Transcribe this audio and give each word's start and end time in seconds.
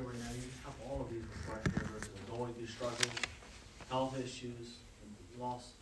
pray 0.00 0.12
right 0.12 0.24
now 0.24 0.32
you 0.32 0.48
help 0.62 0.76
all 0.88 1.00
of 1.02 1.10
these 1.10 1.22
refresh 1.22 1.64
members 1.76 2.08
that 2.08 2.16
are 2.16 2.36
going 2.36 2.54
through 2.54 2.66
struggles, 2.66 3.20
health 3.88 4.16
issues, 4.18 4.80
and 5.02 5.40
loss 5.40 5.72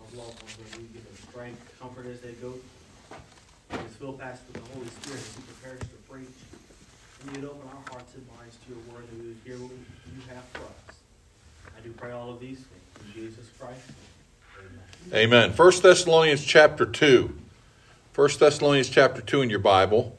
of 0.00 0.16
loved 0.16 0.40
ones, 0.42 0.56
that 0.56 0.78
we 0.78 0.84
give 0.92 1.04
them 1.04 1.28
strength, 1.28 1.60
comfort 1.80 2.06
as 2.06 2.20
they 2.20 2.32
go. 2.40 2.54
And 3.70 3.80
as 3.80 3.94
Phil 3.96 4.12
passed 4.14 4.42
with 4.48 4.64
the 4.64 4.72
Holy 4.74 4.88
Spirit 4.88 5.20
as 5.20 5.36
he 5.36 5.42
prepares 5.42 5.80
to 5.80 5.98
preach. 6.08 6.38
And 7.22 7.36
you'd 7.36 7.44
open 7.44 7.68
our 7.68 7.92
hearts 7.92 8.14
and 8.14 8.24
minds 8.38 8.56
to 8.64 8.72
your 8.72 8.80
word, 8.92 9.04
and 9.12 9.20
we 9.20 9.28
would 9.28 9.40
hear 9.44 9.56
what 9.56 9.72
you 9.72 10.20
have 10.32 10.44
for 10.54 10.64
us. 10.64 10.96
I 11.76 11.80
do 11.82 11.92
pray 11.92 12.12
all 12.12 12.30
of 12.30 12.40
these 12.40 12.58
things 12.58 13.04
in 13.04 13.12
Jesus 13.12 13.46
Christ. 13.58 13.80
Amen. 15.12 15.50
Amen. 15.50 15.52
1 15.52 15.72
Thessalonians 15.82 16.44
chapter 16.44 16.86
2. 16.86 17.36
1 18.14 18.28
Thessalonians 18.38 18.88
chapter 18.88 19.20
2 19.20 19.42
in 19.42 19.50
your 19.50 19.58
Bible. 19.58 20.16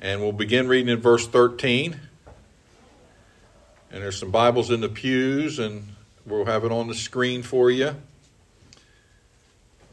And 0.00 0.20
we'll 0.20 0.32
begin 0.32 0.68
reading 0.68 0.88
in 0.88 1.00
verse 1.00 1.26
13. 1.26 1.98
And 3.92 4.02
there's 4.02 4.18
some 4.18 4.30
Bibles 4.30 4.70
in 4.70 4.80
the 4.80 4.88
pews, 4.88 5.58
and 5.58 5.86
we'll 6.24 6.46
have 6.46 6.64
it 6.64 6.72
on 6.72 6.88
the 6.88 6.94
screen 6.94 7.42
for 7.42 7.70
you. 7.70 7.94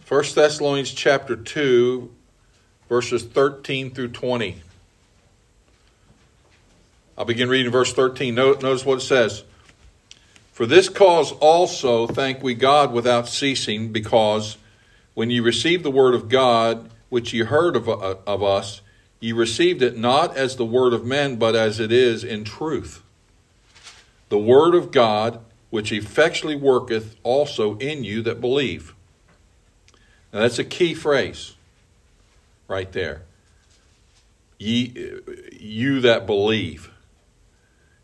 1 0.07 0.23
Thessalonians 0.33 0.93
chapter 0.93 1.35
2, 1.35 2.09
verses 2.87 3.25
13 3.25 3.91
through 3.91 4.07
20. 4.07 4.61
I'll 7.17 7.25
begin 7.25 7.49
reading 7.49 7.73
verse 7.73 7.91
13. 7.91 8.33
Notice 8.33 8.85
what 8.85 8.99
it 8.99 9.01
says. 9.01 9.43
For 10.53 10.65
this 10.65 10.87
cause 10.87 11.33
also 11.33 12.07
thank 12.07 12.41
we 12.41 12.53
God 12.53 12.93
without 12.93 13.27
ceasing, 13.27 13.91
because 13.91 14.55
when 15.13 15.29
ye 15.29 15.41
received 15.41 15.83
the 15.83 15.91
word 15.91 16.15
of 16.15 16.29
God, 16.29 16.89
which 17.09 17.33
ye 17.33 17.41
heard 17.41 17.75
of, 17.75 17.89
uh, 17.89 18.15
of 18.25 18.41
us, 18.43 18.79
ye 19.19 19.33
received 19.33 19.81
it 19.81 19.97
not 19.97 20.37
as 20.37 20.55
the 20.55 20.65
word 20.65 20.93
of 20.93 21.05
men, 21.05 21.35
but 21.35 21.53
as 21.53 21.81
it 21.81 21.91
is 21.91 22.23
in 22.23 22.45
truth. 22.45 23.03
The 24.29 24.37
word 24.37 24.75
of 24.75 24.91
God, 24.91 25.39
which 25.69 25.91
effectually 25.91 26.55
worketh 26.55 27.15
also 27.23 27.77
in 27.77 28.03
you 28.03 28.21
that 28.23 28.39
believe. 28.39 28.95
Now 30.31 30.41
that's 30.41 30.59
a 30.59 30.63
key 30.63 30.93
phrase 30.93 31.55
right 32.67 32.91
there. 32.91 33.23
Ye, 34.57 35.21
you 35.59 36.01
that 36.01 36.25
believe. 36.25 36.91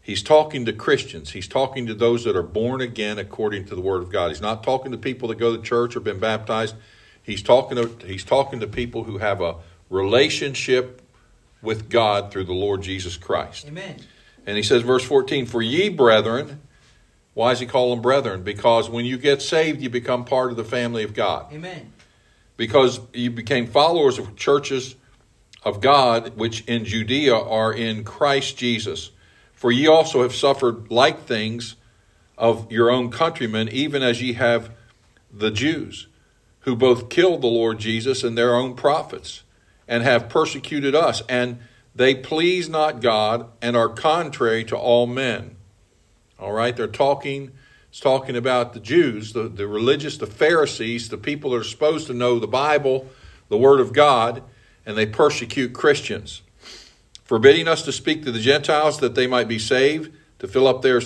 He's 0.01 0.21
talking 0.21 0.65
to 0.65 0.73
Christians. 0.73 1.31
He's 1.31 1.47
talking 1.47 1.87
to 1.87 1.93
those 1.95 2.23
that 2.25 2.35
are 2.35 2.43
born 2.43 2.79
again 2.79 3.17
according 3.17 3.65
to 3.65 3.75
the 3.75 3.81
Word 3.81 4.03
of 4.03 4.11
God. 4.11 4.29
He's 4.29 4.41
not 4.41 4.63
talking 4.63 4.91
to 4.91 4.97
people 4.97 5.29
that 5.29 5.39
go 5.39 5.55
to 5.55 5.61
church 5.61 5.95
or 5.95 5.99
been 5.99 6.19
baptized. 6.19 6.75
He's 7.23 7.41
talking 7.41 7.75
to, 7.77 8.05
he's 8.05 8.23
talking 8.23 8.59
to 8.59 8.67
people 8.67 9.03
who 9.03 9.17
have 9.17 9.41
a 9.41 9.55
relationship 9.89 11.01
with 11.61 11.89
God 11.89 12.31
through 12.31 12.43
the 12.43 12.53
Lord 12.53 12.83
Jesus 12.83 13.17
Christ. 13.17 13.67
Amen. 13.67 13.99
And 14.45 14.57
he 14.57 14.63
says, 14.63 14.83
verse 14.83 15.03
14, 15.03 15.45
For 15.45 15.61
ye, 15.61 15.89
brethren, 15.89 16.61
why 17.33 17.51
does 17.51 17.59
he 17.59 17.65
call 17.65 17.89
them 17.89 18.01
brethren? 18.01 18.43
Because 18.43 18.89
when 18.89 19.05
you 19.05 19.17
get 19.17 19.41
saved, 19.41 19.81
you 19.81 19.89
become 19.89 20.25
part 20.25 20.51
of 20.51 20.57
the 20.57 20.63
family 20.63 21.03
of 21.03 21.13
God. 21.13 21.51
Amen. 21.51 21.91
Because 22.57 22.99
you 23.13 23.31
became 23.31 23.67
followers 23.67 24.17
of 24.17 24.35
churches 24.35 24.95
of 25.63 25.81
God, 25.81 26.37
which 26.37 26.63
in 26.65 26.85
Judea 26.85 27.35
are 27.35 27.73
in 27.73 28.03
Christ 28.03 28.57
Jesus. 28.57 29.11
For 29.53 29.71
ye 29.71 29.87
also 29.87 30.21
have 30.21 30.35
suffered 30.35 30.91
like 30.91 31.23
things 31.23 31.75
of 32.37 32.71
your 32.71 32.91
own 32.91 33.09
countrymen, 33.09 33.67
even 33.69 34.03
as 34.03 34.21
ye 34.21 34.33
have 34.33 34.71
the 35.33 35.51
Jews, 35.51 36.07
who 36.61 36.75
both 36.75 37.09
killed 37.09 37.41
the 37.41 37.47
Lord 37.47 37.79
Jesus 37.79 38.23
and 38.23 38.37
their 38.37 38.55
own 38.55 38.75
prophets 38.75 39.43
and 39.87 40.03
have 40.03 40.29
persecuted 40.29 40.95
us, 40.95 41.21
and 41.27 41.59
they 41.95 42.13
please 42.13 42.67
not 42.67 43.01
God 43.01 43.49
and 43.61 43.75
are 43.77 43.89
contrary 43.89 44.65
to 44.65 44.75
all 44.75 45.07
men. 45.07 45.55
All 46.37 46.51
right, 46.51 46.75
they're 46.75 46.87
talking, 46.87 47.51
it's 47.89 48.01
talking 48.01 48.35
about 48.35 48.73
the 48.73 48.81
Jews, 48.81 49.31
the, 49.31 49.47
the 49.47 49.65
religious, 49.65 50.17
the 50.17 50.27
Pharisees, 50.27 51.07
the 51.07 51.17
people 51.17 51.51
that 51.51 51.57
are 51.57 51.63
supposed 51.63 52.07
to 52.07 52.13
know 52.13 52.37
the 52.37 52.47
Bible, 52.47 53.07
the 53.47 53.57
Word 53.57 53.79
of 53.79 53.93
God, 53.93 54.43
and 54.85 54.97
they 54.97 55.05
persecute 55.05 55.73
Christians, 55.73 56.41
forbidding 57.23 57.67
us 57.69 57.81
to 57.83 57.93
speak 57.93 58.25
to 58.25 58.31
the 58.31 58.39
Gentiles 58.39 58.99
that 58.99 59.15
they 59.15 59.27
might 59.27 59.47
be 59.47 59.57
saved, 59.57 60.11
to 60.39 60.47
fill 60.47 60.67
up 60.67 60.81
their 60.81 61.01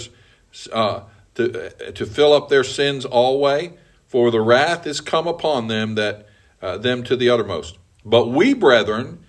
uh, 0.73 1.01
to, 1.35 1.69
to 1.91 2.05
fill 2.07 2.33
up 2.33 2.49
their 2.49 2.63
sins 2.63 3.05
always, 3.05 3.72
for 4.07 4.31
the 4.31 4.41
wrath 4.41 4.88
is 4.88 4.99
come 4.99 5.28
upon 5.28 5.67
them 5.67 5.94
that 5.95 6.28
uh, 6.61 6.78
them 6.78 7.03
to 7.03 7.16
the 7.16 7.29
uttermost. 7.29 7.78
But 8.03 8.28
we, 8.28 8.55
brethren, 8.55 9.23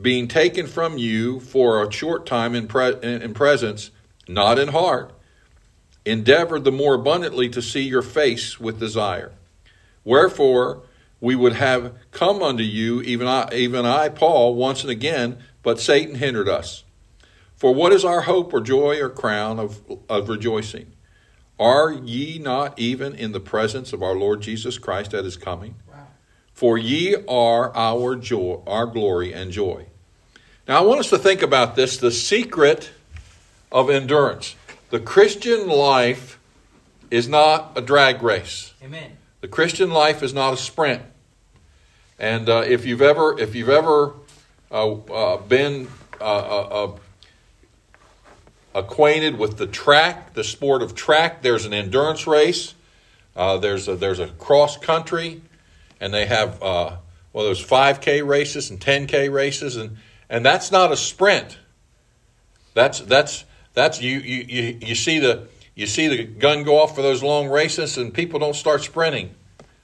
being 0.00 0.28
taken 0.28 0.66
from 0.66 0.98
you 0.98 1.40
for 1.40 1.82
a 1.82 1.92
short 1.92 2.26
time 2.26 2.54
in, 2.54 2.68
pre- 2.68 3.00
in 3.02 3.34
presence, 3.34 3.90
not 4.28 4.58
in 4.58 4.68
heart, 4.68 5.12
endeavored 6.04 6.64
the 6.64 6.72
more 6.72 6.94
abundantly 6.94 7.48
to 7.48 7.60
see 7.60 7.82
your 7.82 8.02
face 8.02 8.60
with 8.60 8.78
desire. 8.78 9.32
Wherefore, 10.04 10.82
we 11.20 11.34
would 11.34 11.54
have 11.54 11.94
come 12.12 12.42
unto 12.42 12.62
you, 12.62 13.02
even 13.02 13.26
I, 13.26 13.48
even 13.52 13.84
I, 13.84 14.08
Paul, 14.08 14.54
once 14.54 14.82
and 14.82 14.90
again, 14.90 15.38
but 15.62 15.80
Satan 15.80 16.14
hindered 16.14 16.48
us. 16.48 16.84
For 17.56 17.74
what 17.74 17.92
is 17.92 18.04
our 18.04 18.22
hope 18.22 18.54
or 18.54 18.60
joy 18.60 19.00
or 19.00 19.10
crown 19.10 19.58
of, 19.58 19.82
of 20.08 20.28
rejoicing? 20.28 20.92
Are 21.58 21.90
ye 21.92 22.38
not 22.38 22.78
even 22.78 23.16
in 23.16 23.32
the 23.32 23.40
presence 23.40 23.92
of 23.92 24.00
our 24.00 24.14
Lord 24.14 24.42
Jesus 24.42 24.78
Christ 24.78 25.12
at 25.12 25.24
his 25.24 25.36
coming? 25.36 25.74
For 26.58 26.76
ye 26.76 27.14
are 27.28 27.72
our 27.76 28.16
joy, 28.16 28.58
our 28.66 28.84
glory 28.86 29.32
and 29.32 29.52
joy. 29.52 29.86
Now 30.66 30.78
I 30.78 30.80
want 30.80 30.98
us 30.98 31.08
to 31.10 31.16
think 31.16 31.40
about 31.40 31.76
this, 31.76 31.98
the 31.98 32.10
secret 32.10 32.90
of 33.70 33.88
endurance. 33.88 34.56
The 34.90 34.98
Christian 34.98 35.68
life 35.68 36.40
is 37.12 37.28
not 37.28 37.74
a 37.76 37.80
drag 37.80 38.24
race. 38.24 38.74
Amen. 38.82 39.18
The 39.40 39.46
Christian 39.46 39.92
life 39.92 40.20
is 40.20 40.34
not 40.34 40.52
a 40.52 40.56
sprint. 40.56 41.02
And 42.18 42.48
uh, 42.48 42.64
if 42.66 42.84
you've 42.84 43.02
ever, 43.02 43.38
if 43.38 43.54
you've 43.54 43.68
ever 43.68 44.14
uh, 44.72 44.94
uh, 44.94 45.36
been 45.36 45.86
uh, 46.20 46.24
uh, 46.24 46.86
uh, 46.86 46.98
acquainted 48.74 49.38
with 49.38 49.58
the 49.58 49.68
track, 49.68 50.34
the 50.34 50.42
sport 50.42 50.82
of 50.82 50.96
track, 50.96 51.40
there's 51.42 51.66
an 51.66 51.72
endurance 51.72 52.26
race. 52.26 52.74
there's 53.36 53.86
a, 53.86 53.94
there's 53.94 54.18
a 54.18 54.26
cross 54.26 54.76
country 54.76 55.42
and 56.00 56.12
they 56.12 56.26
have 56.26 56.62
uh, 56.62 56.96
well, 57.32 57.44
there's 57.44 57.64
5K 57.64 58.26
races 58.26 58.70
and 58.70 58.80
10K 58.80 59.32
races, 59.32 59.76
and 59.76 59.96
and 60.28 60.44
that's 60.44 60.70
not 60.72 60.92
a 60.92 60.96
sprint. 60.96 61.58
That's 62.74 63.00
that's 63.00 63.44
that's 63.74 64.00
you 64.00 64.18
you 64.18 64.44
you, 64.48 64.78
you 64.80 64.94
see 64.94 65.18
the 65.18 65.48
you 65.74 65.86
see 65.86 66.08
the 66.08 66.24
gun 66.24 66.64
go 66.64 66.80
off 66.80 66.94
for 66.94 67.02
those 67.02 67.22
long 67.22 67.48
races, 67.48 67.96
and 67.96 68.12
people 68.12 68.40
don't 68.40 68.56
start 68.56 68.82
sprinting. 68.82 69.34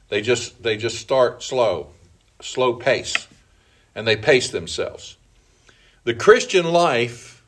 They 0.08 0.20
just 0.20 0.62
they 0.62 0.76
just 0.76 0.98
start 0.98 1.42
slow, 1.42 1.88
slow 2.41 2.75
pace, 2.75 3.28
and 3.94 4.06
they 4.06 4.16
pace 4.16 4.50
themselves. 4.50 5.16
The 6.04 6.14
Christian 6.14 6.72
life 6.72 7.44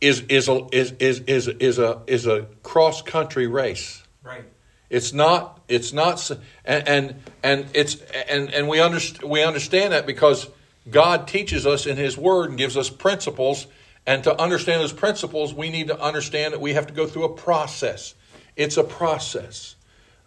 is 0.00 0.20
is 0.28 0.48
a, 0.48 0.66
is 0.72 0.92
is 0.92 1.20
is 1.20 1.48
is 1.48 1.78
a 1.78 2.02
is 2.06 2.26
a 2.26 2.46
cross 2.62 3.02
country 3.02 3.46
race. 3.46 4.02
Right. 4.22 4.44
It's 4.92 5.14
not. 5.14 5.58
It's 5.68 5.94
not. 5.94 6.30
And 6.66 6.86
and, 6.86 7.14
and 7.42 7.66
it's 7.72 7.96
and 8.28 8.52
and 8.52 8.68
we 8.68 8.78
understand 8.78 9.28
we 9.28 9.42
understand 9.42 9.94
that 9.94 10.06
because 10.06 10.50
God 10.90 11.26
teaches 11.26 11.66
us 11.66 11.86
in 11.86 11.96
His 11.96 12.18
Word 12.18 12.50
and 12.50 12.58
gives 12.58 12.76
us 12.76 12.90
principles. 12.90 13.66
And 14.06 14.22
to 14.24 14.38
understand 14.38 14.82
those 14.82 14.92
principles, 14.92 15.54
we 15.54 15.70
need 15.70 15.86
to 15.86 15.98
understand 15.98 16.52
that 16.52 16.60
we 16.60 16.74
have 16.74 16.88
to 16.88 16.92
go 16.92 17.06
through 17.06 17.24
a 17.24 17.34
process. 17.34 18.14
It's 18.54 18.76
a 18.76 18.84
process. 18.84 19.76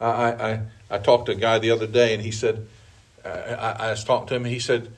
I 0.01 0.07
I, 0.07 0.61
I 0.89 0.97
talked 0.97 1.27
to 1.27 1.33
a 1.33 1.35
guy 1.35 1.59
the 1.59 1.69
other 1.69 1.87
day, 1.87 2.15
and 2.15 2.23
he 2.23 2.31
said, 2.31 2.65
uh, 3.23 3.27
I, 3.29 3.87
I 3.87 3.91
was 3.91 4.03
talking 4.03 4.27
to 4.29 4.35
him, 4.35 4.45
and 4.45 4.53
he 4.53 4.59
said, 4.59 4.91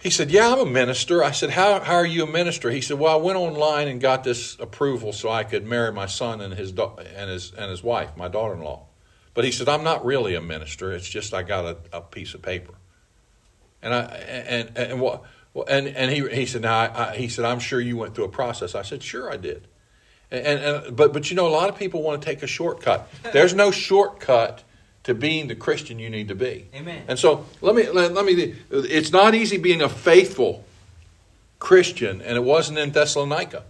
he 0.00 0.10
said, 0.10 0.30
Yeah, 0.30 0.52
I'm 0.52 0.60
a 0.60 0.66
minister. 0.66 1.24
I 1.24 1.32
said, 1.32 1.50
how, 1.50 1.80
how 1.80 1.94
are 1.94 2.06
you 2.06 2.24
a 2.24 2.26
minister? 2.26 2.70
He 2.70 2.80
said, 2.80 2.98
Well, 2.98 3.12
I 3.12 3.16
went 3.22 3.36
online 3.38 3.88
and 3.88 4.00
got 4.00 4.24
this 4.24 4.58
approval 4.60 5.12
so 5.12 5.28
I 5.28 5.44
could 5.44 5.66
marry 5.66 5.92
my 5.92 6.06
son 6.06 6.40
and 6.40 6.54
his, 6.54 6.70
and 6.70 7.30
his, 7.30 7.52
and 7.52 7.70
his 7.70 7.82
wife, 7.82 8.16
my 8.16 8.28
daughter 8.28 8.54
in 8.54 8.60
law. 8.60 8.86
But 9.34 9.44
he 9.44 9.52
said, 9.52 9.68
I'm 9.68 9.84
not 9.84 10.04
really 10.04 10.34
a 10.34 10.40
minister. 10.40 10.92
It's 10.92 11.08
just 11.08 11.34
I 11.34 11.42
got 11.42 11.64
a, 11.64 11.98
a 11.98 12.00
piece 12.00 12.34
of 12.34 12.42
paper. 12.42 12.74
And 13.82 13.94
I 13.94 14.00
and 14.00 14.72
and, 14.74 14.90
and 14.90 15.00
what 15.00 15.22
and 15.68 15.86
and 15.86 16.10
he 16.10 16.28
he 16.28 16.46
said 16.46 16.62
now 16.62 16.76
I, 16.76 17.10
I, 17.10 17.16
he 17.16 17.28
said 17.28 17.44
I'm 17.44 17.60
sure 17.60 17.80
you 17.80 17.96
went 17.96 18.16
through 18.16 18.24
a 18.24 18.30
process. 18.30 18.74
I 18.74 18.82
said 18.82 19.00
sure 19.00 19.32
I 19.32 19.36
did. 19.36 19.68
And, 20.32 20.58
and 20.58 20.96
but 20.96 21.12
but 21.12 21.30
you 21.30 21.36
know 21.36 21.46
a 21.46 21.54
lot 21.54 21.68
of 21.68 21.76
people 21.76 22.02
want 22.02 22.20
to 22.20 22.26
take 22.26 22.42
a 22.42 22.48
shortcut. 22.48 23.08
There's 23.32 23.54
no 23.54 23.70
shortcut 23.70 24.64
to 25.08 25.14
being 25.14 25.48
the 25.48 25.54
Christian 25.54 25.98
you 25.98 26.10
need 26.10 26.28
to 26.28 26.34
be. 26.34 26.66
Amen. 26.74 27.02
And 27.08 27.18
so 27.18 27.46
let 27.62 27.74
me 27.74 27.88
let, 27.88 28.12
let 28.12 28.26
me. 28.26 28.54
It's 28.70 29.10
not 29.10 29.34
easy 29.34 29.56
being 29.56 29.80
a 29.80 29.88
faithful 29.88 30.64
Christian, 31.58 32.20
and 32.20 32.36
it 32.36 32.44
wasn't 32.44 32.78
in 32.78 32.90
Thessalonica. 32.90 33.64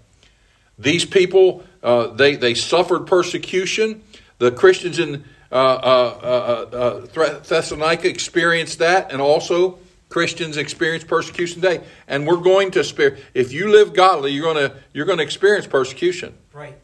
These 0.78 1.04
people 1.04 1.64
uh, 1.82 2.08
they 2.08 2.34
they 2.34 2.54
suffered 2.54 3.06
persecution. 3.06 4.02
The 4.38 4.50
Christians 4.50 4.98
in 4.98 5.24
uh, 5.50 5.54
uh, 5.54 6.66
uh, 6.72 6.76
uh 6.76 7.38
Thessalonica 7.40 8.08
experienced 8.08 8.80
that, 8.80 9.12
and 9.12 9.22
also 9.22 9.78
Christians 10.08 10.56
experience 10.56 11.04
persecution 11.04 11.60
today, 11.60 11.84
and 12.08 12.26
we're 12.26 12.36
going 12.36 12.72
to 12.72 12.80
experience. 12.80 13.20
If 13.32 13.52
you 13.52 13.70
live 13.70 13.94
godly, 13.94 14.32
you're 14.32 14.52
going 14.52 14.70
to 14.70 14.76
you're 14.92 15.06
going 15.06 15.18
to 15.18 15.24
experience 15.24 15.68
persecution. 15.68 16.34
Right. 16.52 16.74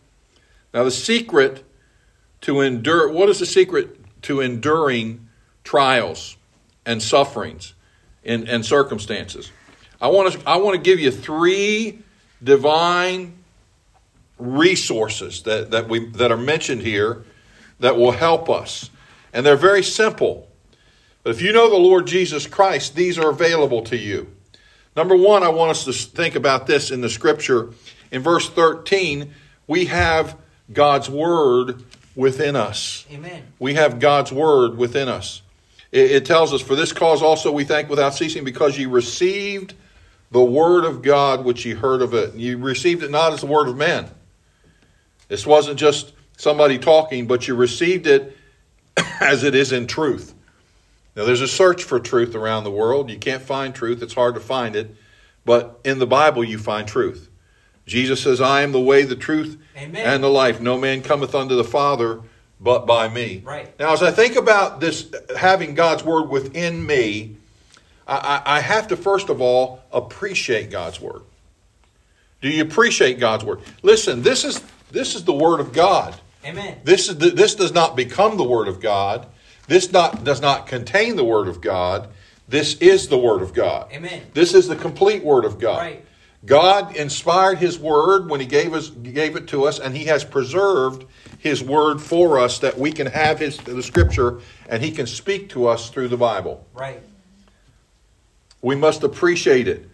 Now, 0.72 0.84
the 0.84 0.92
secret 0.92 1.64
to 2.42 2.60
endure 2.60 3.10
what 3.10 3.28
is 3.28 3.40
the 3.40 3.46
secret 3.46 3.98
to 4.24 4.40
enduring 4.40 5.28
trials 5.62 6.36
and 6.84 7.02
sufferings 7.02 7.74
and, 8.24 8.48
and 8.48 8.64
circumstances? 8.64 9.50
I 10.00 10.08
want 10.08 10.32
to 10.32 10.48
I 10.48 10.56
want 10.56 10.76
to 10.76 10.82
give 10.82 11.00
you 11.00 11.10
three 11.10 12.00
divine 12.42 13.34
resources 14.38 15.42
that, 15.42 15.70
that 15.70 15.88
we 15.88 16.08
that 16.10 16.30
are 16.30 16.36
mentioned 16.36 16.82
here 16.82 17.24
that 17.80 17.96
will 17.96 18.12
help 18.12 18.50
us. 18.50 18.90
And 19.32 19.44
they're 19.44 19.56
very 19.56 19.82
simple. 19.82 20.48
But 21.22 21.30
if 21.30 21.42
you 21.42 21.52
know 21.52 21.70
the 21.70 21.76
Lord 21.76 22.06
Jesus 22.06 22.46
Christ, 22.46 22.94
these 22.94 23.18
are 23.18 23.30
available 23.30 23.82
to 23.84 23.96
you. 23.96 24.30
Number 24.96 25.16
one, 25.16 25.42
I 25.42 25.48
want 25.48 25.70
us 25.70 25.84
to 25.86 25.92
think 25.92 26.34
about 26.36 26.66
this 26.66 26.90
in 26.90 27.00
the 27.00 27.08
scripture. 27.08 27.70
In 28.12 28.22
verse 28.22 28.48
13, 28.48 29.32
we 29.66 29.86
have 29.86 30.36
God's 30.72 31.10
word 31.10 31.82
within 32.14 32.56
us. 32.56 33.06
Amen. 33.12 33.42
We 33.58 33.74
have 33.74 33.98
God's 33.98 34.32
word 34.32 34.76
within 34.76 35.08
us. 35.08 35.42
It, 35.92 36.10
it 36.10 36.24
tells 36.26 36.52
us, 36.52 36.60
For 36.60 36.74
this 36.74 36.92
cause 36.92 37.22
also 37.22 37.52
we 37.52 37.64
thank 37.64 37.88
without 37.88 38.14
ceasing, 38.14 38.44
because 38.44 38.78
ye 38.78 38.86
received 38.86 39.74
the 40.30 40.42
word 40.42 40.84
of 40.84 41.02
God 41.02 41.44
which 41.44 41.64
ye 41.64 41.72
heard 41.72 42.02
of 42.02 42.14
it. 42.14 42.32
And 42.32 42.40
You 42.40 42.58
received 42.58 43.02
it 43.02 43.10
not 43.10 43.32
as 43.32 43.40
the 43.40 43.46
word 43.46 43.68
of 43.68 43.76
men. 43.76 44.10
This 45.28 45.46
wasn't 45.46 45.78
just 45.78 46.12
somebody 46.36 46.78
talking, 46.78 47.26
but 47.26 47.48
you 47.48 47.54
received 47.54 48.06
it 48.06 48.36
as 49.20 49.44
it 49.44 49.54
is 49.54 49.72
in 49.72 49.86
truth. 49.86 50.34
Now, 51.16 51.24
there's 51.24 51.40
a 51.40 51.48
search 51.48 51.84
for 51.84 52.00
truth 52.00 52.34
around 52.34 52.64
the 52.64 52.70
world. 52.70 53.08
You 53.08 53.18
can't 53.18 53.42
find 53.42 53.74
truth, 53.74 54.02
it's 54.02 54.14
hard 54.14 54.34
to 54.34 54.40
find 54.40 54.74
it. 54.74 54.94
But 55.44 55.78
in 55.84 55.98
the 55.98 56.06
Bible, 56.06 56.42
you 56.42 56.58
find 56.58 56.88
truth. 56.88 57.30
Jesus 57.86 58.22
says, 58.22 58.40
I 58.40 58.62
am 58.62 58.72
the 58.72 58.80
way, 58.80 59.02
the 59.02 59.16
truth, 59.16 59.58
Amen. 59.76 60.06
and 60.06 60.22
the 60.22 60.28
life. 60.28 60.60
No 60.60 60.78
man 60.78 61.02
cometh 61.02 61.34
unto 61.34 61.54
the 61.54 61.64
Father 61.64 62.20
but 62.60 62.86
by 62.86 63.08
me. 63.08 63.42
Right. 63.44 63.78
Now, 63.78 63.92
as 63.92 64.02
I 64.02 64.10
think 64.10 64.36
about 64.36 64.80
this, 64.80 65.12
having 65.36 65.74
God's 65.74 66.02
word 66.02 66.30
within 66.30 66.84
me, 66.84 67.36
I, 68.06 68.42
I 68.44 68.60
have 68.60 68.88
to 68.88 68.96
first 68.96 69.28
of 69.28 69.40
all 69.40 69.82
appreciate 69.92 70.70
God's 70.70 71.00
word. 71.00 71.22
Do 72.40 72.48
you 72.48 72.62
appreciate 72.62 73.18
God's 73.18 73.44
word? 73.44 73.60
Listen, 73.82 74.22
this 74.22 74.44
is 74.44 74.62
this 74.90 75.14
is 75.14 75.24
the 75.24 75.32
word 75.32 75.60
of 75.60 75.72
God. 75.72 76.14
Amen. 76.44 76.78
This 76.84 77.08
is 77.08 77.16
the, 77.16 77.30
this 77.30 77.54
does 77.54 77.72
not 77.72 77.96
become 77.96 78.36
the 78.36 78.44
word 78.44 78.68
of 78.68 78.80
God. 78.80 79.26
This 79.66 79.90
not 79.92 80.24
does 80.24 80.40
not 80.42 80.66
contain 80.66 81.16
the 81.16 81.24
word 81.24 81.48
of 81.48 81.60
God. 81.60 82.08
This 82.46 82.76
is 82.76 83.08
the 83.08 83.18
word 83.18 83.40
of 83.40 83.54
God. 83.54 83.90
Amen. 83.92 84.22
This 84.34 84.52
is 84.52 84.68
the 84.68 84.76
complete 84.76 85.24
word 85.24 85.46
of 85.46 85.58
God. 85.58 85.78
Right. 85.78 86.04
God 86.44 86.94
inspired 86.96 87.58
his 87.58 87.78
word 87.78 88.28
when 88.28 88.40
he 88.40 88.46
gave 88.46 88.74
us 88.74 88.90
gave 88.90 89.36
it 89.36 89.48
to 89.48 89.64
us 89.64 89.78
and 89.78 89.96
he 89.96 90.04
has 90.06 90.24
preserved 90.24 91.06
his 91.38 91.62
word 91.62 92.00
for 92.00 92.38
us 92.38 92.58
that 92.58 92.78
we 92.78 92.92
can 92.92 93.06
have 93.06 93.38
his 93.38 93.56
the 93.58 93.82
scripture 93.82 94.40
and 94.68 94.82
he 94.82 94.90
can 94.90 95.06
speak 95.06 95.50
to 95.50 95.66
us 95.66 95.90
through 95.90 96.08
the 96.08 96.16
Bible. 96.16 96.66
Right. 96.74 97.00
We 98.60 98.74
must 98.74 99.02
appreciate 99.02 99.68
it. 99.68 99.88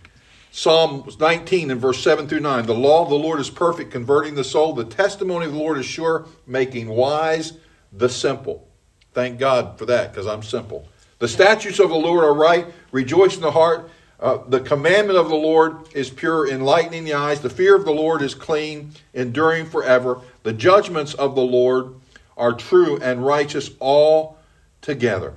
Psalm 0.53 1.09
19 1.19 1.71
and 1.71 1.81
verse 1.81 2.03
7 2.03 2.27
through 2.27 2.41
9. 2.41 2.67
The 2.67 2.75
law 2.75 3.03
of 3.03 3.09
the 3.09 3.19
Lord 3.19 3.39
is 3.39 3.51
perfect, 3.51 3.93
converting 3.93 4.35
the 4.35 4.45
soul. 4.45 4.73
The 4.73 4.85
testimony 4.85 5.47
of 5.47 5.53
the 5.53 5.59
Lord 5.59 5.79
is 5.79 5.87
sure, 5.87 6.27
making 6.47 6.89
wise 6.89 7.53
the 7.93 8.09
simple. 8.09 8.69
Thank 9.13 9.39
God 9.39 9.79
for 9.79 9.87
that, 9.87 10.13
because 10.13 10.27
I'm 10.27 10.43
simple. 10.43 10.89
The 11.19 11.29
statutes 11.29 11.79
of 11.79 11.89
the 11.91 11.97
Lord 11.97 12.25
are 12.25 12.35
right, 12.35 12.67
rejoice 12.91 13.37
in 13.37 13.43
the 13.43 13.51
heart. 13.51 13.91
Uh, 14.21 14.39
the 14.49 14.61
commandment 14.61 15.19
of 15.19 15.31
the 15.31 15.35
Lord 15.35 15.77
is 15.95 16.11
pure, 16.11 16.47
enlightening 16.47 17.05
the 17.05 17.15
eyes. 17.15 17.41
The 17.41 17.49
fear 17.49 17.75
of 17.75 17.87
the 17.87 17.93
Lord 17.93 18.21
is 18.21 18.35
clean, 18.35 18.93
enduring 19.15 19.67
forever. 19.67 20.21
The 20.43 20.53
judgments 20.53 21.15
of 21.15 21.35
the 21.35 21.43
Lord 21.43 21.95
are 22.37 22.53
true 22.53 22.99
and 22.99 23.25
righteous 23.25 23.71
altogether. 23.81 25.33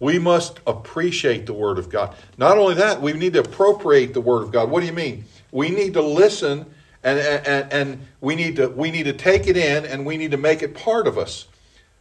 We 0.00 0.18
must 0.18 0.60
appreciate 0.66 1.44
the 1.44 1.52
Word 1.52 1.78
of 1.78 1.90
God. 1.90 2.14
Not 2.38 2.56
only 2.56 2.74
that, 2.76 3.02
we 3.02 3.12
need 3.12 3.34
to 3.34 3.40
appropriate 3.40 4.14
the 4.14 4.20
Word 4.20 4.42
of 4.42 4.52
God. 4.52 4.70
What 4.70 4.80
do 4.80 4.86
you 4.86 4.92
mean? 4.92 5.24
We 5.50 5.68
need 5.68 5.94
to 5.94 6.02
listen 6.02 6.64
and, 7.02 7.18
and, 7.18 7.72
and 7.72 8.06
we, 8.20 8.34
need 8.36 8.56
to, 8.56 8.68
we 8.68 8.90
need 8.90 9.04
to 9.04 9.12
take 9.12 9.46
it 9.46 9.56
in 9.56 9.84
and 9.84 10.06
we 10.06 10.16
need 10.16 10.30
to 10.30 10.36
make 10.36 10.62
it 10.62 10.74
part 10.74 11.06
of 11.06 11.18
us. 11.18 11.46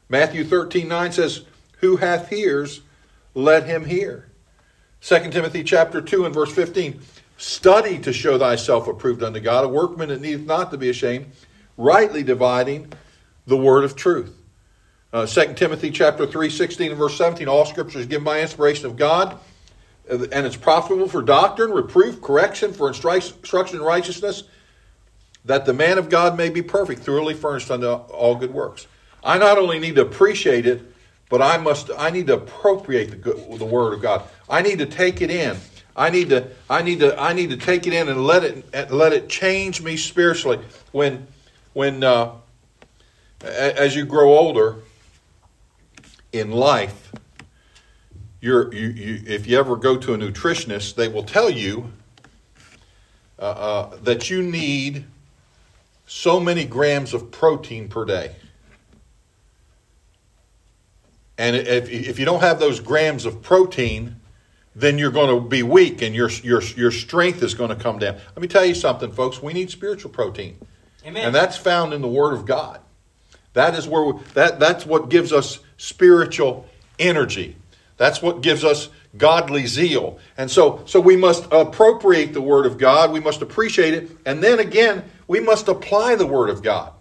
Matthew 0.10 0.44
13 0.46 0.88
9 0.88 1.12
says, 1.12 1.42
Who 1.80 1.98
hath 1.98 2.32
ears, 2.32 2.82
let 3.34 3.66
him 3.66 3.86
hear. 3.86 4.27
2 5.02 5.30
Timothy 5.30 5.64
chapter 5.64 6.02
2 6.02 6.26
and 6.26 6.34
verse 6.34 6.52
15. 6.52 7.00
Study 7.38 8.00
to 8.00 8.12
show 8.12 8.38
thyself 8.40 8.88
approved 8.88 9.22
unto 9.22 9.40
God, 9.40 9.64
a 9.64 9.68
workman 9.68 10.10
that 10.10 10.22
needeth 10.22 10.46
not 10.46 10.72
to 10.72 10.78
be 10.78 10.90
ashamed, 10.90 11.28
rightly 11.78 12.24
dividing 12.24 12.92
the 13.46 13.58
word 13.58 13.84
of 13.84 13.96
truth. 13.96 14.36
Uh, 15.14 15.26
2 15.26 15.54
Timothy 15.54 15.92
chapter 15.92 16.26
3, 16.26 16.50
16 16.50 16.90
and 16.90 16.98
verse 16.98 17.16
17. 17.18 17.48
All 17.48 17.66
scripture 17.66 18.00
is 18.00 18.08
given 18.08 18.26
by 18.26 18.42
inspiration 18.42 18.88
of 18.88 18.98
God, 18.98 19.40
uh, 20.12 20.26
and 20.32 20.46
it's 20.46 20.58
profitable 20.58 21.08
for 21.08 21.22
doctrine, 21.22 21.72
reproof, 21.72 22.22
correction, 22.22 22.74
for 22.74 22.88
instruction 22.88 23.78
in 23.78 23.84
righteousness, 23.84 24.44
that 25.46 25.66
the 25.66 25.74
man 25.74 25.98
of 25.98 26.10
God 26.10 26.36
may 26.36 26.50
be 26.50 26.62
perfect, 26.62 27.02
thoroughly 27.02 27.36
furnished 27.36 27.70
unto 27.70 27.88
all 27.88 28.36
good 28.36 28.54
works. 28.54 28.88
I 29.24 29.38
not 29.38 29.58
only 29.58 29.80
need 29.80 29.96
to 29.96 30.02
appreciate 30.02 30.66
it, 30.66 30.82
but 31.30 31.42
I 31.42 31.58
must 31.58 31.90
I 31.98 32.10
need 32.10 32.28
to 32.28 32.36
appropriate 32.36 33.12
the, 33.12 33.16
good, 33.18 33.60
the 33.60 33.66
word 33.66 33.94
of 33.94 34.02
God. 34.02 34.24
I 34.50 34.62
need 34.62 34.80
to 34.80 34.86
take 34.86 35.22
it 35.22 35.30
in. 35.30 35.58
I 35.96 36.10
need 36.10 36.30
to 36.30 36.50
I 36.70 36.82
need 36.82 37.00
to 37.00 37.20
I 37.20 37.34
need 37.34 37.50
to 37.50 37.58
take 37.58 37.88
it 37.88 37.94
in 37.94 38.10
and 38.10 38.26
let 38.26 38.44
it 38.44 38.92
let 38.92 39.14
it 39.14 39.30
change 39.30 39.82
me 39.82 39.98
spiritually. 39.98 40.60
When 40.92 41.28
when 41.74 42.04
uh, 42.04 42.34
as 43.42 43.96
you 43.96 44.06
grow 44.06 44.38
older 44.38 44.78
in 46.32 46.52
life, 46.52 47.12
you're, 48.42 48.74
you, 48.74 48.88
you, 48.88 49.24
if 49.26 49.48
you 49.48 49.58
ever 49.58 49.76
go 49.76 49.98
to 49.98 50.14
a 50.14 50.18
nutritionist, 50.18 50.96
they 50.96 51.08
will 51.08 51.24
tell 51.24 51.50
you 51.50 51.92
uh, 53.40 53.42
uh, 53.42 53.96
that 53.98 54.30
you 54.30 54.42
need 54.42 55.06
so 56.06 56.40
many 56.40 56.66
grams 56.66 57.14
of 57.14 57.32
protein 57.32 57.88
per 57.88 58.06
day. 58.06 58.36
And 61.38 61.56
if, 61.56 61.90
if 61.90 62.20
you 62.20 62.26
don't 62.26 62.42
have 62.42 62.60
those 62.60 62.80
grams 62.80 63.26
of 63.26 63.42
protein, 63.42 64.16
then 64.76 64.98
you're 64.98 65.12
going 65.12 65.36
to 65.36 65.48
be 65.48 65.64
weak 65.64 66.02
and 66.02 66.16
your, 66.16 66.30
your, 66.44 66.62
your 66.62 66.92
strength 66.92 67.42
is 67.42 67.54
going 67.54 67.70
to 67.70 67.76
come 67.76 68.00
down. 68.00 68.16
Let 68.36 68.42
me 68.42 68.48
tell 68.48 68.66
you 68.66 68.76
something, 68.76 69.12
folks. 69.12 69.42
We 69.42 69.54
need 69.54 69.72
spiritual 69.72 70.12
protein. 70.12 70.58
Amen. 71.06 71.26
And 71.26 71.36
that's 71.36 71.58
found 71.58 71.94
in 71.94 72.02
the 72.02 72.08
Word 72.08 72.34
of 72.34 72.46
God. 72.46 72.80
That 73.54 73.74
is 73.74 73.88
where 73.88 74.04
we, 74.04 74.22
that, 74.34 74.60
that's 74.60 74.86
what 74.86 75.10
gives 75.10 75.34
us 75.34 75.60
spiritual 75.78 76.68
energy. 77.00 77.56
That's 77.98 78.22
what 78.22 78.42
gives 78.42 78.64
us 78.64 78.90
godly 79.18 79.66
zeal. 79.66 80.20
And 80.38 80.52
so, 80.52 80.84
so 80.86 81.00
we 81.00 81.18
must 81.18 81.48
appropriate 81.52 82.34
the 82.34 82.42
Word 82.42 82.68
of 82.68 82.78
God. 82.78 83.12
We 83.12 83.20
must 83.20 83.42
appreciate 83.42 83.96
it. 83.96 84.12
And 84.26 84.44
then 84.44 84.60
again, 84.60 85.04
we 85.28 85.40
must 85.40 85.68
apply 85.68 86.16
the 86.16 86.28
Word 86.28 86.52
of 86.52 86.62
God. 86.62 86.94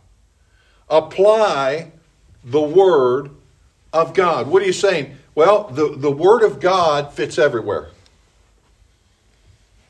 Apply 0.88 1.92
the 2.42 2.62
Word 2.62 3.35
of 3.96 4.14
God. 4.14 4.48
What 4.48 4.62
are 4.62 4.66
you 4.66 4.72
saying? 4.72 5.16
Well, 5.34 5.64
the, 5.64 5.94
the 5.96 6.10
Word 6.10 6.42
of 6.42 6.60
God 6.60 7.12
fits 7.12 7.38
everywhere. 7.38 7.88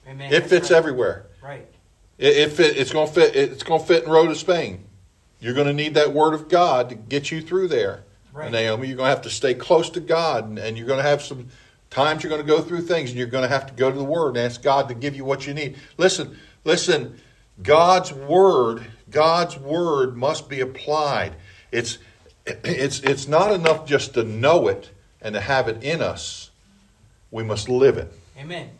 Amen. 0.08 0.32
It 0.32 0.46
fits 0.46 0.70
right. 0.70 0.76
everywhere. 0.76 1.26
Right. 1.42 1.66
It, 2.18 2.36
it 2.36 2.52
fit, 2.52 2.76
it's 2.76 2.92
going 2.92 3.08
to 3.08 3.12
fit. 3.12 3.36
It's 3.36 3.62
going 3.62 3.80
to 3.80 3.86
fit 3.86 4.04
in 4.04 4.10
Road 4.10 4.28
to 4.28 4.34
Spain. 4.34 4.84
You're 5.40 5.54
going 5.54 5.66
to 5.66 5.72
need 5.72 5.94
that 5.94 6.12
Word 6.12 6.34
of 6.34 6.48
God 6.48 6.88
to 6.88 6.94
get 6.94 7.30
you 7.30 7.40
through 7.40 7.68
there. 7.68 8.04
Right. 8.32 8.50
Naomi, 8.50 8.88
you're 8.88 8.96
going 8.96 9.06
to 9.06 9.14
have 9.14 9.22
to 9.22 9.30
stay 9.30 9.54
close 9.54 9.90
to 9.90 10.00
God, 10.00 10.48
and, 10.48 10.58
and 10.58 10.76
you're 10.76 10.86
going 10.86 11.02
to 11.02 11.08
have 11.08 11.22
some 11.22 11.48
times 11.90 12.22
you're 12.22 12.30
going 12.30 12.42
to 12.42 12.46
go 12.46 12.60
through 12.60 12.82
things, 12.82 13.10
and 13.10 13.18
you're 13.18 13.28
going 13.28 13.42
to 13.42 13.48
have 13.48 13.66
to 13.66 13.74
go 13.74 13.90
to 13.90 13.96
the 13.96 14.04
Word 14.04 14.30
and 14.30 14.38
ask 14.38 14.62
God 14.62 14.88
to 14.88 14.94
give 14.94 15.16
you 15.16 15.24
what 15.24 15.46
you 15.46 15.54
need. 15.54 15.76
Listen, 15.96 16.36
listen. 16.64 17.20
God's 17.62 18.12
Word, 18.12 18.84
God's 19.10 19.58
Word 19.58 20.16
must 20.16 20.48
be 20.48 20.60
applied. 20.60 21.36
It's 21.72 21.98
it's 22.46 23.00
it's 23.00 23.26
not 23.26 23.52
enough 23.52 23.86
just 23.86 24.14
to 24.14 24.22
know 24.22 24.68
it 24.68 24.90
and 25.20 25.34
to 25.34 25.40
have 25.40 25.68
it 25.68 25.82
in 25.82 26.00
us. 26.00 26.50
We 27.30 27.42
must 27.42 27.68
live 27.68 27.98
it. 27.98 28.12
Amen. 28.38 28.70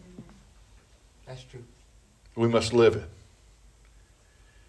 That's 1.26 1.42
true. 1.42 1.64
We 2.36 2.48
must 2.48 2.72
live 2.72 2.96
it. 2.96 3.08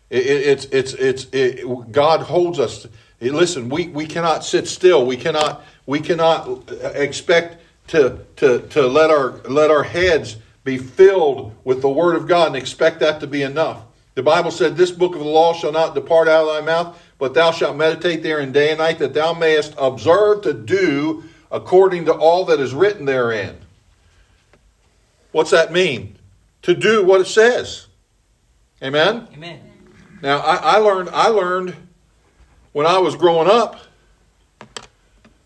It, 0.09 0.25
it, 0.25 0.47
it's 0.47 0.65
it's 0.65 0.93
it's 0.93 1.27
it, 1.31 1.91
God 1.91 2.21
holds 2.21 2.59
us. 2.59 2.87
listen, 3.19 3.69
we, 3.69 3.89
we 3.89 4.07
cannot 4.07 4.43
sit 4.43 4.67
still. 4.67 5.05
We 5.05 5.17
cannot 5.17 5.63
we 5.85 5.99
cannot 5.99 6.71
uh, 6.71 6.87
expect 6.95 7.61
to 7.87 8.19
to 8.37 8.61
to 8.69 8.87
let 8.87 9.09
our 9.09 9.37
let 9.49 9.69
our 9.69 9.83
heads 9.83 10.37
be 10.63 10.77
filled 10.77 11.55
with 11.63 11.81
the 11.81 11.89
Word 11.89 12.15
of 12.15 12.27
God 12.27 12.47
and 12.47 12.55
expect 12.55 12.99
that 13.01 13.19
to 13.19 13.27
be 13.27 13.41
enough. 13.43 13.83
The 14.15 14.23
Bible 14.23 14.51
said, 14.51 14.77
"This 14.77 14.91
book 14.91 15.13
of 15.13 15.19
the 15.19 15.27
law 15.27 15.53
shall 15.53 15.71
not 15.71 15.93
depart 15.93 16.27
out 16.27 16.47
of 16.47 16.55
thy 16.55 16.61
mouth, 16.61 16.97
but 17.19 17.33
thou 17.33 17.51
shalt 17.51 17.75
meditate 17.75 18.23
therein 18.23 18.51
day 18.51 18.69
and 18.69 18.77
night, 18.77 18.99
that 18.99 19.13
thou 19.13 19.33
mayest 19.33 19.73
observe 19.77 20.41
to 20.43 20.53
do 20.53 21.23
according 21.51 22.05
to 22.05 22.13
all 22.13 22.45
that 22.45 22.59
is 22.59 22.73
written 22.73 23.05
therein." 23.05 23.57
What's 25.31 25.51
that 25.51 25.71
mean? 25.71 26.17
To 26.63 26.73
do 26.73 27.03
what 27.05 27.21
it 27.21 27.27
says. 27.27 27.87
Amen? 28.81 29.27
Amen. 29.33 29.59
Now 30.21 30.39
I, 30.39 30.55
I 30.55 30.77
learned 30.77 31.09
I 31.09 31.27
learned 31.27 31.75
when 32.73 32.85
I 32.85 32.99
was 32.99 33.15
growing 33.15 33.49
up 33.49 33.79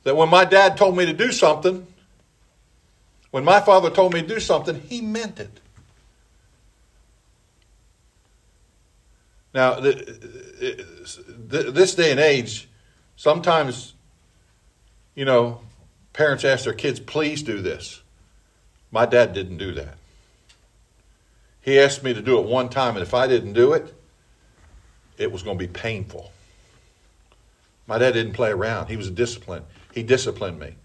that 0.03 0.15
when 0.15 0.29
my 0.29 0.45
dad 0.45 0.77
told 0.77 0.97
me 0.97 1.05
to 1.05 1.13
do 1.13 1.31
something, 1.31 1.87
when 3.29 3.45
my 3.45 3.61
father 3.61 3.89
told 3.89 4.13
me 4.13 4.21
to 4.21 4.27
do 4.27 4.39
something, 4.39 4.75
he 4.81 4.99
meant 5.01 5.39
it. 5.39 5.60
Now, 9.53 9.79
this 9.79 11.95
day 11.95 12.11
and 12.11 12.19
age, 12.19 12.69
sometimes, 13.15 13.93
you 15.13 15.25
know, 15.25 15.61
parents 16.13 16.45
ask 16.45 16.63
their 16.63 16.73
kids, 16.73 16.99
please 16.99 17.43
do 17.43 17.61
this. 17.61 18.01
My 18.91 19.05
dad 19.05 19.33
didn't 19.33 19.57
do 19.57 19.73
that. 19.73 19.97
He 21.61 21.79
asked 21.79 22.03
me 22.03 22.13
to 22.13 22.21
do 22.21 22.39
it 22.39 22.45
one 22.45 22.69
time, 22.69 22.95
and 22.95 23.03
if 23.03 23.13
I 23.13 23.27
didn't 23.27 23.53
do 23.53 23.73
it, 23.73 23.93
it 25.17 25.31
was 25.31 25.43
going 25.43 25.57
to 25.57 25.63
be 25.63 25.71
painful. 25.71 26.31
My 27.87 27.97
dad 27.97 28.13
didn't 28.13 28.33
play 28.33 28.51
around. 28.51 28.87
He 28.87 28.97
was 28.97 29.07
a 29.07 29.11
discipline. 29.11 29.63
He 29.93 30.01
disciplined 30.01 30.59
me. 30.59 30.75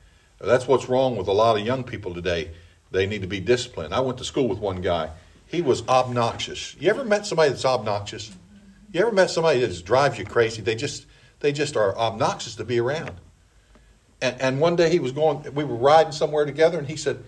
That's 0.40 0.66
what's 0.66 0.88
wrong 0.88 1.16
with 1.16 1.28
a 1.28 1.32
lot 1.32 1.58
of 1.58 1.64
young 1.64 1.84
people 1.84 2.12
today. 2.12 2.50
They 2.90 3.06
need 3.06 3.22
to 3.22 3.28
be 3.28 3.40
disciplined. 3.40 3.94
I 3.94 4.00
went 4.00 4.18
to 4.18 4.24
school 4.24 4.48
with 4.48 4.58
one 4.58 4.80
guy. 4.80 5.10
He 5.46 5.62
was 5.62 5.86
obnoxious. 5.88 6.76
You 6.78 6.90
ever 6.90 7.04
met 7.04 7.24
somebody 7.24 7.50
that's 7.50 7.64
obnoxious? 7.64 8.34
You 8.96 9.02
ever 9.02 9.12
met 9.12 9.28
somebody 9.28 9.60
that 9.60 9.68
just 9.68 9.84
drives 9.84 10.18
you 10.18 10.24
crazy? 10.24 10.62
They 10.62 10.74
just 10.74 11.04
they 11.40 11.52
just 11.52 11.76
are 11.76 11.94
obnoxious 11.98 12.54
to 12.54 12.64
be 12.64 12.80
around. 12.80 13.12
And, 14.22 14.40
and 14.40 14.58
one 14.58 14.74
day 14.74 14.88
he 14.88 15.00
was 15.00 15.12
going. 15.12 15.54
We 15.54 15.64
were 15.64 15.74
riding 15.74 16.12
somewhere 16.12 16.46
together, 16.46 16.78
and 16.78 16.86
he 16.86 16.96
said, 16.96 17.22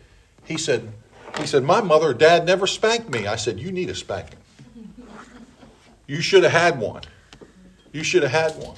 he 0.44 0.56
said, 0.56 0.90
he 1.38 1.44
said, 1.46 1.64
my 1.64 1.82
mother 1.82 2.06
or 2.06 2.14
dad 2.14 2.46
never 2.46 2.66
spanked 2.66 3.10
me. 3.10 3.26
I 3.26 3.36
said, 3.36 3.60
you 3.60 3.70
need 3.70 3.90
a 3.90 3.94
spanking. 3.94 4.38
You 6.06 6.22
should 6.22 6.42
have 6.42 6.52
had 6.52 6.80
one. 6.80 7.02
You 7.92 8.02
should 8.02 8.22
have 8.22 8.32
had 8.32 8.52
one. 8.64 8.76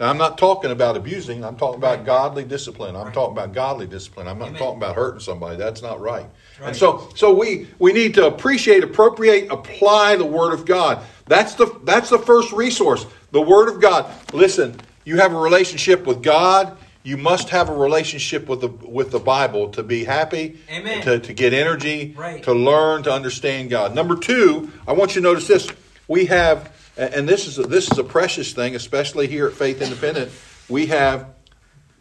Now, 0.00 0.10
I'm 0.10 0.18
not 0.18 0.38
talking 0.38 0.72
about 0.72 0.96
abusing. 0.96 1.44
I'm 1.44 1.56
talking 1.56 1.78
about 1.78 2.04
godly 2.04 2.42
discipline. 2.42 2.96
I'm 2.96 3.04
right. 3.04 3.14
talking 3.14 3.36
about 3.36 3.52
godly 3.52 3.86
discipline. 3.86 4.26
I'm 4.26 4.40
not 4.40 4.48
Amen. 4.48 4.60
talking 4.60 4.78
about 4.78 4.96
hurting 4.96 5.20
somebody. 5.20 5.56
That's 5.56 5.82
not 5.82 6.00
right. 6.00 6.26
right. 6.60 6.68
And 6.68 6.76
so, 6.76 7.10
so 7.14 7.32
we 7.32 7.68
we 7.78 7.92
need 7.92 8.14
to 8.14 8.26
appreciate, 8.26 8.82
appropriate, 8.82 9.52
apply 9.52 10.16
the 10.16 10.24
Word 10.24 10.52
of 10.52 10.64
God. 10.64 11.04
That's 11.26 11.54
the 11.54 11.66
that's 11.84 12.10
the 12.10 12.18
first 12.18 12.52
resource. 12.52 13.06
The 13.30 13.40
Word 13.40 13.68
of 13.68 13.80
God. 13.80 14.10
Listen, 14.32 14.80
you 15.04 15.18
have 15.18 15.32
a 15.32 15.38
relationship 15.38 16.06
with 16.06 16.22
God. 16.22 16.76
You 17.04 17.16
must 17.16 17.50
have 17.50 17.68
a 17.68 17.74
relationship 17.74 18.48
with 18.48 18.62
the 18.62 18.68
with 18.68 19.12
the 19.12 19.20
Bible 19.20 19.68
to 19.70 19.84
be 19.84 20.02
happy, 20.02 20.58
Amen. 20.70 21.02
To, 21.02 21.20
to 21.20 21.32
get 21.32 21.52
energy, 21.52 22.14
right. 22.16 22.42
to 22.42 22.52
learn, 22.52 23.04
to 23.04 23.12
understand 23.12 23.70
God. 23.70 23.94
Number 23.94 24.16
two, 24.16 24.72
I 24.88 24.92
want 24.92 25.14
you 25.14 25.20
to 25.20 25.28
notice 25.28 25.46
this. 25.46 25.68
We 26.08 26.24
have 26.26 26.73
and 26.96 27.28
this 27.28 27.46
is 27.46 27.58
a, 27.58 27.62
this 27.62 27.90
is 27.90 27.98
a 27.98 28.04
precious 28.04 28.52
thing, 28.52 28.74
especially 28.74 29.26
here 29.26 29.46
at 29.46 29.54
Faith 29.54 29.82
Independent. 29.82 30.30
We 30.68 30.86
have 30.86 31.34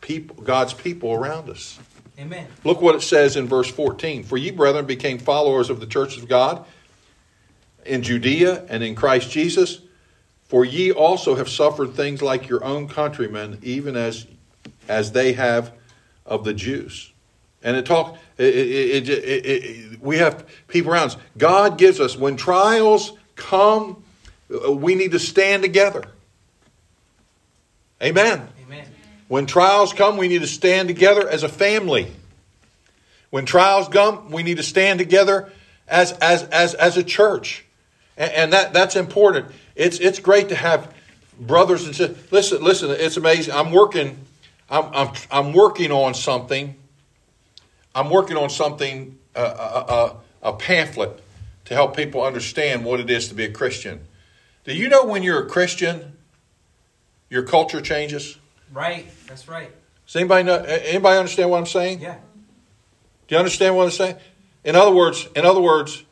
people, 0.01 0.43
God's 0.43 0.73
people 0.73 1.13
around 1.13 1.50
us. 1.50 1.79
Amen. 2.19 2.47
Look 2.63 2.81
what 2.81 2.95
it 2.95 3.01
says 3.01 3.35
in 3.35 3.47
verse 3.47 3.69
14. 3.69 4.23
For 4.23 4.38
ye, 4.38 4.51
brethren, 4.51 4.85
became 4.85 5.17
followers 5.17 5.69
of 5.69 5.79
the 5.79 5.88
church 5.88 6.17
of 6.17 6.27
God 6.27 6.65
in 7.85 8.03
Judea 8.03 8.65
and 8.69 8.83
in 8.83 8.93
Christ 8.93 9.31
Jesus. 9.31 9.81
For 10.43 10.63
ye 10.63 10.91
also 10.91 11.35
have 11.35 11.50
suffered 11.50 11.95
things 11.95 12.21
like 12.21 12.47
your 12.47 12.63
own 12.63 12.88
countrymen, 12.88 13.59
even 13.63 13.95
as 13.95 14.27
as 14.88 15.12
they 15.12 15.33
have 15.33 15.71
of 16.25 16.43
the 16.43 16.53
Jews. 16.53 17.12
And 17.63 17.75
it 17.77 17.85
talk 17.85 18.17
it, 18.38 18.55
it, 18.55 19.09
it, 19.09 20.01
we 20.01 20.17
have 20.17 20.45
people 20.67 20.91
around 20.91 21.07
us. 21.07 21.17
God 21.38 21.77
gives 21.77 22.00
us 22.00 22.17
when 22.17 22.35
trials 22.35 23.13
come 23.35 24.02
we 24.69 24.95
need 24.95 25.12
to 25.12 25.19
stand 25.19 25.63
together. 25.63 26.03
Amen. 28.01 28.48
Amen. 28.65 28.86
When 29.27 29.45
trials 29.45 29.93
come, 29.93 30.17
we 30.17 30.27
need 30.27 30.41
to 30.41 30.48
stand 30.48 30.88
together 30.88 31.27
as 31.27 31.43
a 31.43 31.50
family. 31.50 32.12
When 33.29 33.45
trials 33.45 33.88
come, 33.88 34.29
we 34.29 34.43
need 34.43 34.57
to 34.57 34.63
stand 34.63 35.00
together 35.00 35.51
as, 35.88 36.12
as, 36.13 36.43
as, 36.43 36.74
as 36.75 36.98
a 36.98 37.03
church. 37.03 37.65
And, 38.17 38.31
and 38.31 38.53
that, 38.53 38.74
that's 38.74 38.95
important. 38.95 39.48
It's, 39.75 40.00
it's 40.00 40.19
great 40.19 40.50
to 40.50 40.55
have 40.55 40.93
brothers 41.39 41.86
and 41.86 41.95
sisters. 41.95 42.31
Listen, 42.31 42.63
listen, 42.63 42.91
it's 42.91 43.17
amazing. 43.17 43.53
I'm 43.53 43.72
working, 43.72 44.17
I'm, 44.69 44.93
I'm, 44.93 45.13
I'm 45.31 45.53
working 45.53 45.91
on 45.91 46.13
something. 46.13 46.75
I'm 47.95 48.10
working 48.10 48.38
on 48.38 48.50
something, 48.50 49.17
uh, 49.36 50.15
a, 50.43 50.48
a, 50.48 50.51
a 50.51 50.53
pamphlet 50.53 51.22
to 51.65 51.74
help 51.74 51.95
people 51.95 52.24
understand 52.24 52.83
what 52.86 53.00
it 53.00 53.10
is 53.10 53.29
to 53.29 53.36
be 53.36 53.45
a 53.45 53.51
Christian. 53.51 54.01
Do 54.63 54.74
you 54.74 54.88
know 54.88 55.05
when 55.05 55.24
you're 55.24 55.43
a 55.43 55.50
Christian, 55.50 56.17
your 57.29 57.43
culture 57.43 57.82
changes? 57.82 58.38
Right, 58.72 59.08
that's 59.27 59.48
right. 59.48 59.72
Does 60.05 60.15
anybody 60.15 60.43
know, 60.43 60.58
anybody 60.58 61.17
understand 61.17 61.50
what 61.50 61.58
I'm 61.58 61.65
saying? 61.65 62.00
Yeah. 62.00 62.15
Do 63.27 63.36
you 63.36 63.39
understand 63.39 63.75
what 63.75 63.86
I'm 63.86 63.91
saying? 63.91 64.17
In 64.63 64.75
other 64.75 64.93
words, 64.93 65.27
in 65.36 65.46
other 65.46 65.62
words, 65.62 66.03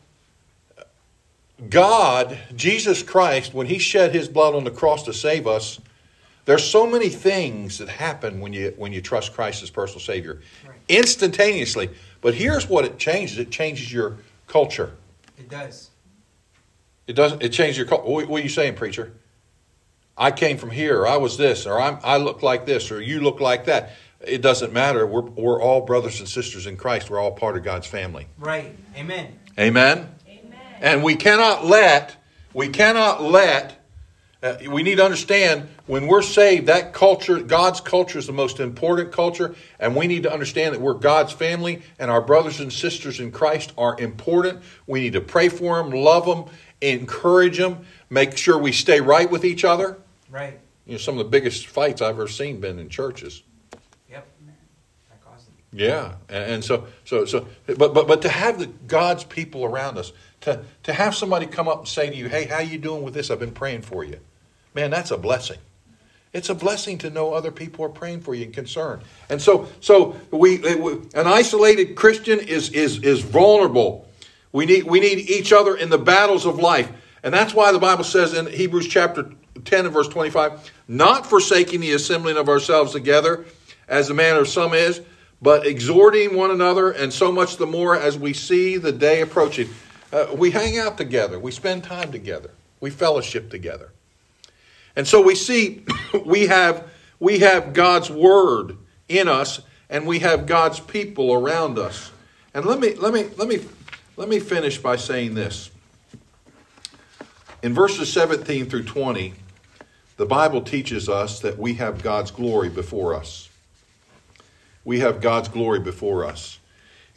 God, 1.69 2.37
Jesus 2.55 3.03
Christ, 3.03 3.53
when 3.53 3.67
He 3.67 3.77
shed 3.77 4.13
His 4.13 4.27
blood 4.27 4.55
on 4.55 4.63
the 4.63 4.71
cross 4.71 5.03
to 5.03 5.13
save 5.13 5.47
us, 5.47 5.79
there's 6.45 6.63
so 6.63 6.87
many 6.87 7.09
things 7.09 7.77
that 7.77 7.87
happen 7.87 8.39
when 8.39 8.51
you 8.51 8.73
when 8.77 8.91
you 8.91 9.01
trust 9.01 9.33
Christ 9.33 9.61
as 9.61 9.69
personal 9.69 9.99
Savior, 9.99 10.41
right. 10.67 10.77
instantaneously. 10.89 11.89
But 12.19 12.33
here's 12.33 12.67
what 12.67 12.83
it 12.83 12.97
changes: 12.97 13.37
it 13.37 13.51
changes 13.51 13.93
your 13.93 14.17
culture. 14.47 14.93
It 15.37 15.49
does. 15.49 15.90
It 17.07 17.13
doesn't. 17.13 17.41
It 17.41 17.49
changed 17.49 17.77
your. 17.77 17.87
What, 17.87 18.27
what 18.27 18.39
are 18.39 18.43
you 18.43 18.49
saying, 18.49 18.75
preacher? 18.75 19.13
I 20.17 20.31
came 20.31 20.57
from 20.57 20.69
here, 20.69 21.01
or 21.01 21.07
I 21.07 21.17
was 21.17 21.37
this, 21.37 21.65
or 21.65 21.79
I'm, 21.79 21.97
I 22.03 22.17
look 22.17 22.43
like 22.43 22.65
this, 22.65 22.91
or 22.91 23.01
you 23.01 23.21
look 23.21 23.39
like 23.39 23.65
that. 23.65 23.91
It 24.19 24.41
doesn't 24.41 24.71
matter. 24.71 25.07
We're, 25.07 25.21
we're 25.21 25.61
all 25.61 25.81
brothers 25.81 26.19
and 26.19 26.29
sisters 26.29 26.67
in 26.67 26.77
Christ. 26.77 27.09
We're 27.09 27.19
all 27.19 27.31
part 27.31 27.57
of 27.57 27.63
God's 27.63 27.87
family. 27.87 28.27
Right. 28.37 28.75
Amen. 28.95 29.39
Amen. 29.57 30.13
Amen. 30.27 30.59
And 30.79 31.03
we 31.03 31.15
cannot 31.15 31.65
let, 31.65 32.17
we 32.53 32.69
cannot 32.69 33.23
let, 33.23 33.83
uh, 34.43 34.57
we 34.69 34.83
need 34.83 34.97
to 34.97 35.05
understand 35.05 35.69
when 35.87 36.07
we're 36.07 36.21
saved, 36.21 36.67
that 36.67 36.93
culture, 36.93 37.39
God's 37.39 37.81
culture 37.81 38.19
is 38.19 38.27
the 38.27 38.33
most 38.33 38.59
important 38.59 39.11
culture, 39.11 39.55
and 39.79 39.95
we 39.95 40.05
need 40.05 40.23
to 40.23 40.31
understand 40.31 40.75
that 40.75 40.81
we're 40.81 40.93
God's 40.93 41.33
family, 41.33 41.81
and 41.97 42.11
our 42.11 42.21
brothers 42.21 42.59
and 42.59 42.71
sisters 42.71 43.19
in 43.19 43.31
Christ 43.31 43.73
are 43.77 43.99
important. 43.99 44.61
We 44.85 45.01
need 45.01 45.13
to 45.13 45.21
pray 45.21 45.49
for 45.49 45.77
them, 45.77 45.91
love 45.91 46.25
them, 46.25 46.45
encourage 46.81 47.57
them, 47.57 47.85
make 48.09 48.37
sure 48.37 48.57
we 48.57 48.71
stay 48.71 49.01
right 49.01 49.29
with 49.29 49.45
each 49.45 49.63
other. 49.63 49.97
Right. 50.29 50.59
You 50.85 50.93
know, 50.93 50.97
some 50.97 51.17
of 51.17 51.25
the 51.25 51.29
biggest 51.29 51.67
fights 51.67 52.01
I've 52.01 52.15
ever 52.15 52.27
seen 52.27 52.59
been 52.59 52.79
in 52.79 52.89
churches. 52.89 53.43
Yep. 54.09 54.27
Yeah, 55.73 56.15
and, 56.27 56.51
and, 56.51 56.63
so 56.63 56.87
so 57.05 57.23
so, 57.23 57.47
but 57.65 57.93
but 57.93 58.05
but 58.07 58.21
to 58.23 58.29
have 58.29 58.59
the 58.59 58.65
God's 58.65 59.23
people 59.23 59.63
around 59.63 59.97
us, 59.97 60.11
to 60.41 60.65
to 60.83 60.91
have 60.91 61.15
somebody 61.15 61.45
come 61.45 61.69
up 61.69 61.79
and 61.79 61.87
say 61.87 62.09
to 62.09 62.15
you, 62.15 62.27
"Hey, 62.27 62.43
how 62.43 62.59
you 62.59 62.77
doing 62.77 63.03
with 63.03 63.13
this? 63.13 63.31
I've 63.31 63.39
been 63.39 63.53
praying 63.53 63.83
for 63.83 64.03
you." 64.03 64.19
Man, 64.73 64.91
that's 64.91 65.11
a 65.11 65.17
blessing. 65.17 65.59
It's 66.33 66.49
a 66.49 66.55
blessing 66.55 66.97
to 66.99 67.09
know 67.09 67.33
other 67.33 67.51
people 67.51 67.85
are 67.85 67.89
praying 67.89 68.21
for 68.21 68.35
you 68.35 68.45
and 68.45 68.53
concerned. 68.53 69.01
And 69.29 69.41
so 69.41 69.69
so 69.79 70.17
we 70.31 70.61
an 71.13 71.27
isolated 71.27 71.95
Christian 71.95 72.39
is 72.39 72.69
is 72.71 73.01
is 73.03 73.21
vulnerable 73.21 74.07
we 74.51 74.65
need, 74.65 74.83
we 74.83 74.99
need 74.99 75.29
each 75.29 75.53
other 75.53 75.75
in 75.75 75.89
the 75.89 75.97
battles 75.97 76.45
of 76.45 76.57
life. 76.57 76.91
And 77.23 77.33
that's 77.33 77.53
why 77.53 77.71
the 77.71 77.79
Bible 77.79 78.03
says 78.03 78.33
in 78.33 78.47
Hebrews 78.47 78.87
chapter 78.87 79.31
10 79.63 79.85
and 79.85 79.93
verse 79.93 80.07
25, 80.07 80.71
not 80.87 81.27
forsaking 81.27 81.81
the 81.81 81.93
assembling 81.93 82.37
of 82.37 82.49
ourselves 82.49 82.93
together, 82.93 83.45
as 83.87 84.07
the 84.07 84.13
manner 84.13 84.39
of 84.39 84.47
some 84.47 84.73
is, 84.73 85.01
but 85.41 85.65
exhorting 85.65 86.35
one 86.35 86.51
another, 86.51 86.91
and 86.91 87.11
so 87.11 87.31
much 87.31 87.57
the 87.57 87.67
more 87.67 87.95
as 87.95 88.17
we 88.17 88.33
see 88.33 88.77
the 88.77 88.91
day 88.91 89.21
approaching. 89.21 89.69
Uh, 90.11 90.27
we 90.35 90.51
hang 90.51 90.77
out 90.77 90.97
together, 90.97 91.39
we 91.39 91.51
spend 91.51 91.83
time 91.83 92.11
together, 92.11 92.51
we 92.79 92.89
fellowship 92.89 93.49
together. 93.49 93.91
And 94.95 95.07
so 95.07 95.21
we 95.21 95.35
see 95.35 95.85
we 96.25 96.47
have, 96.47 96.89
we 97.19 97.39
have 97.39 97.73
God's 97.73 98.09
word 98.09 98.77
in 99.07 99.27
us, 99.27 99.61
and 99.89 100.07
we 100.07 100.19
have 100.19 100.45
God's 100.45 100.79
people 100.79 101.33
around 101.33 101.77
us. 101.77 102.11
And 102.53 102.65
let 102.65 102.79
me, 102.79 102.95
let 102.95 103.13
me, 103.13 103.29
let 103.37 103.47
me 103.47 103.59
let 104.21 104.29
me 104.29 104.39
finish 104.39 104.77
by 104.77 104.97
saying 104.97 105.33
this. 105.33 105.71
In 107.63 107.73
verses 107.73 108.13
17 108.13 108.69
through 108.69 108.83
20, 108.83 109.33
the 110.17 110.27
Bible 110.27 110.61
teaches 110.61 111.09
us 111.09 111.39
that 111.39 111.57
we 111.57 111.73
have 111.73 112.03
God's 112.03 112.29
glory 112.29 112.69
before 112.69 113.15
us. 113.15 113.49
We 114.85 114.99
have 114.99 115.21
God's 115.21 115.49
glory 115.49 115.79
before 115.79 116.23
us. 116.23 116.59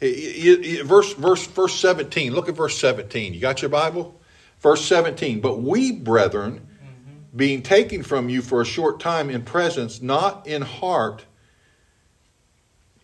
Verse, 0.01 1.13
verse, 1.13 1.45
verse 1.45 1.75
17, 1.75 2.33
look 2.33 2.49
at 2.49 2.55
verse 2.55 2.75
17. 2.79 3.35
You 3.35 3.39
got 3.39 3.61
your 3.61 3.69
Bible? 3.69 4.19
Verse 4.59 4.83
17, 4.83 5.41
but 5.41 5.61
we, 5.61 5.91
brethren, 5.91 6.53
mm-hmm. 6.53 7.37
being 7.37 7.61
taken 7.61 8.01
from 8.01 8.29
you 8.29 8.41
for 8.41 8.61
a 8.61 8.65
short 8.65 8.99
time 8.99 9.29
in 9.29 9.43
presence, 9.43 10.01
not 10.01 10.47
in 10.47 10.63
heart. 10.63 11.23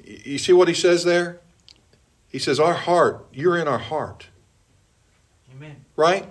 You 0.04 0.40
see 0.40 0.54
what 0.54 0.68
he 0.68 0.74
says 0.74 1.04
there? 1.04 1.41
He 2.32 2.40
says, 2.40 2.60
Our 2.60 2.74
heart, 2.74 3.26
you're 3.34 3.58
in 3.58 3.68
our 3.68 3.78
heart. 3.78 4.28
Amen. 5.56 5.86
Right? 5.96 6.26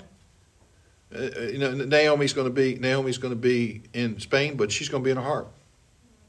Uh, 1.15 1.23
you 1.41 1.59
know, 1.59 1.73
Naomi's 1.73 2.33
going 2.33 2.47
to 2.47 2.53
be 2.53 2.77
Naomi's 2.77 3.19
going 3.19 3.33
to 3.33 3.41
be 3.41 3.83
in 3.93 4.19
Spain, 4.21 4.57
but 4.57 4.71
she's 4.71 4.89
going 4.89 5.03
to 5.03 5.05
be 5.05 5.11
in 5.11 5.19
our 5.19 5.25
heart. 5.25 5.49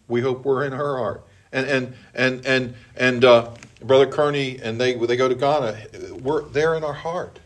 We 0.08 0.22
hope 0.22 0.44
we're 0.44 0.66
in 0.66 0.74
her 0.74 0.98
heart. 0.98 1.24
And 1.52 1.68
and 1.68 1.94
and 2.14 2.46
and 2.46 2.76
and 2.96 3.26
uh, 3.26 3.52
brother 3.82 4.08
Kearney 4.08 4.60
and 4.62 4.80
they 4.80 4.96
they 4.96 5.16
go 5.16 5.30
to 5.30 5.36
Ghana. 5.36 5.78
We're 6.22 6.44
they're 6.44 6.76
in 6.76 6.84
our 6.84 6.94
heart. 6.94 7.40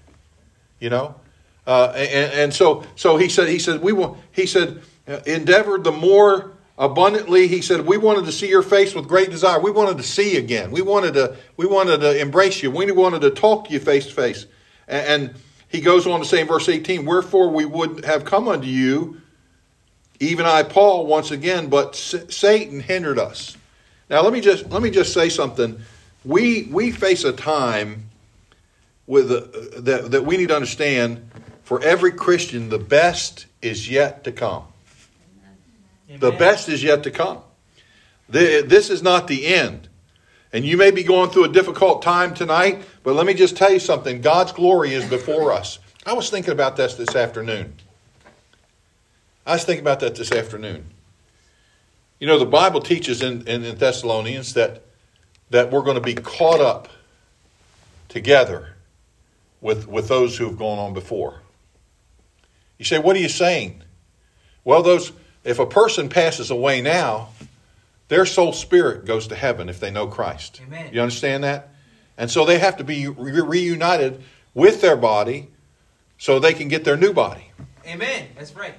You 0.79 0.89
know, 0.89 1.15
uh, 1.67 1.93
and 1.95 2.33
and 2.33 2.53
so 2.53 2.83
so 2.95 3.17
he 3.17 3.29
said 3.29 3.49
he 3.49 3.59
said 3.59 3.81
we 3.81 3.93
will 3.93 4.17
he 4.31 4.45
said 4.45 4.81
endeavor 5.25 5.77
the 5.77 5.91
more 5.91 6.54
abundantly 6.77 7.47
he 7.47 7.61
said 7.61 7.85
we 7.85 7.97
wanted 7.97 8.25
to 8.25 8.31
see 8.31 8.49
your 8.49 8.63
face 8.63 8.93
with 8.93 9.07
great 9.07 9.29
desire. 9.29 9.59
We 9.59 9.71
wanted 9.71 9.97
to 9.97 10.03
see 10.03 10.33
you 10.33 10.39
again. 10.39 10.71
We 10.71 10.81
wanted 10.81 11.13
to 11.13 11.37
we 11.57 11.65
wanted 11.65 12.01
to 12.01 12.19
embrace 12.19 12.61
you. 12.61 12.71
We 12.71 12.91
wanted 12.91 13.21
to 13.21 13.31
talk 13.31 13.67
to 13.67 13.73
you 13.73 13.79
face 13.79 14.07
to 14.07 14.13
face. 14.13 14.45
And 14.87 15.33
he 15.67 15.81
goes 15.81 16.05
on 16.05 16.19
to 16.19 16.25
say 16.25 16.41
in 16.41 16.47
verse 16.47 16.69
18 16.69 17.05
wherefore 17.05 17.49
we 17.49 17.65
would 17.65 18.05
have 18.05 18.25
come 18.25 18.47
unto 18.47 18.67
you 18.67 19.21
even 20.19 20.45
i 20.45 20.63
paul 20.63 21.05
once 21.05 21.31
again 21.31 21.67
but 21.67 21.95
satan 21.95 22.79
hindered 22.79 23.19
us. 23.19 23.57
Now 24.09 24.21
let 24.21 24.33
me 24.33 24.41
just 24.41 24.69
let 24.69 24.81
me 24.81 24.89
just 24.89 25.13
say 25.13 25.29
something. 25.29 25.79
We 26.23 26.63
we 26.71 26.91
face 26.91 27.23
a 27.23 27.33
time 27.33 28.09
with 29.07 29.31
uh, 29.31 29.81
that 29.81 30.11
that 30.11 30.25
we 30.25 30.37
need 30.37 30.49
to 30.49 30.55
understand 30.55 31.29
for 31.63 31.81
every 31.81 32.11
christian 32.11 32.69
the 32.69 32.79
best 32.79 33.45
is 33.61 33.89
yet 33.89 34.23
to 34.23 34.31
come 34.31 34.63
Amen. 36.07 36.19
The 36.19 36.31
best 36.31 36.69
is 36.69 36.83
yet 36.83 37.03
to 37.03 37.11
come. 37.11 37.39
This 38.29 38.89
is 38.89 39.01
not 39.01 39.27
the 39.27 39.45
end. 39.45 39.89
And 40.53 40.63
you 40.63 40.77
may 40.77 40.91
be 40.91 41.03
going 41.03 41.31
through 41.31 41.45
a 41.45 41.49
difficult 41.49 42.01
time 42.01 42.33
tonight, 42.33 42.83
but 43.03 43.13
let 43.13 43.25
me 43.25 43.33
just 43.33 43.57
tell 43.57 43.71
you 43.71 43.79
something 43.79 44.21
God's 44.21 44.51
glory 44.51 44.93
is 44.93 45.07
before 45.09 45.51
us. 45.51 45.79
I 46.05 46.13
was 46.13 46.29
thinking 46.29 46.53
about 46.53 46.77
this 46.77 46.95
this 46.95 47.15
afternoon. 47.15 47.75
I 49.45 49.53
was 49.53 49.63
thinking 49.63 49.83
about 49.83 49.99
that 49.99 50.15
this 50.15 50.31
afternoon. 50.31 50.85
You 52.19 52.27
know, 52.27 52.39
the 52.39 52.45
Bible 52.45 52.79
teaches 52.79 53.21
in, 53.21 53.47
in, 53.47 53.63
in 53.63 53.77
Thessalonians 53.77 54.53
that, 54.53 54.83
that 55.49 55.71
we're 55.71 55.81
going 55.81 55.95
to 55.95 56.01
be 56.01 56.15
caught 56.15 56.61
up 56.61 56.87
together 58.07 58.75
with, 59.61 59.87
with 59.87 60.07
those 60.07 60.37
who 60.37 60.45
have 60.45 60.57
gone 60.57 60.79
on 60.79 60.93
before. 60.93 61.41
You 62.77 62.85
say, 62.85 62.97
what 62.97 63.15
are 63.15 63.19
you 63.19 63.29
saying? 63.29 63.83
Well, 64.63 64.81
those 64.81 65.11
if 65.45 65.59
a 65.59 65.65
person 65.65 66.09
passes 66.09 66.51
away 66.51 66.81
now, 66.81 67.29
their 68.07 68.25
soul 68.25 68.51
spirit 68.51 69.05
goes 69.05 69.27
to 69.27 69.35
heaven 69.35 69.69
if 69.69 69.79
they 69.79 69.91
know 69.91 70.07
Christ. 70.07 70.61
Amen. 70.65 70.89
You 70.91 71.01
understand 71.01 71.43
that? 71.43 71.69
And 72.17 72.29
so 72.29 72.45
they 72.45 72.59
have 72.59 72.77
to 72.77 72.83
be 72.83 73.07
re- 73.07 73.41
reunited 73.41 74.21
with 74.53 74.81
their 74.81 74.95
body 74.95 75.49
so 76.17 76.39
they 76.39 76.53
can 76.53 76.67
get 76.67 76.83
their 76.83 76.97
new 76.97 77.13
body. 77.13 77.51
Amen. 77.85 78.29
That's 78.35 78.55
right. 78.55 78.73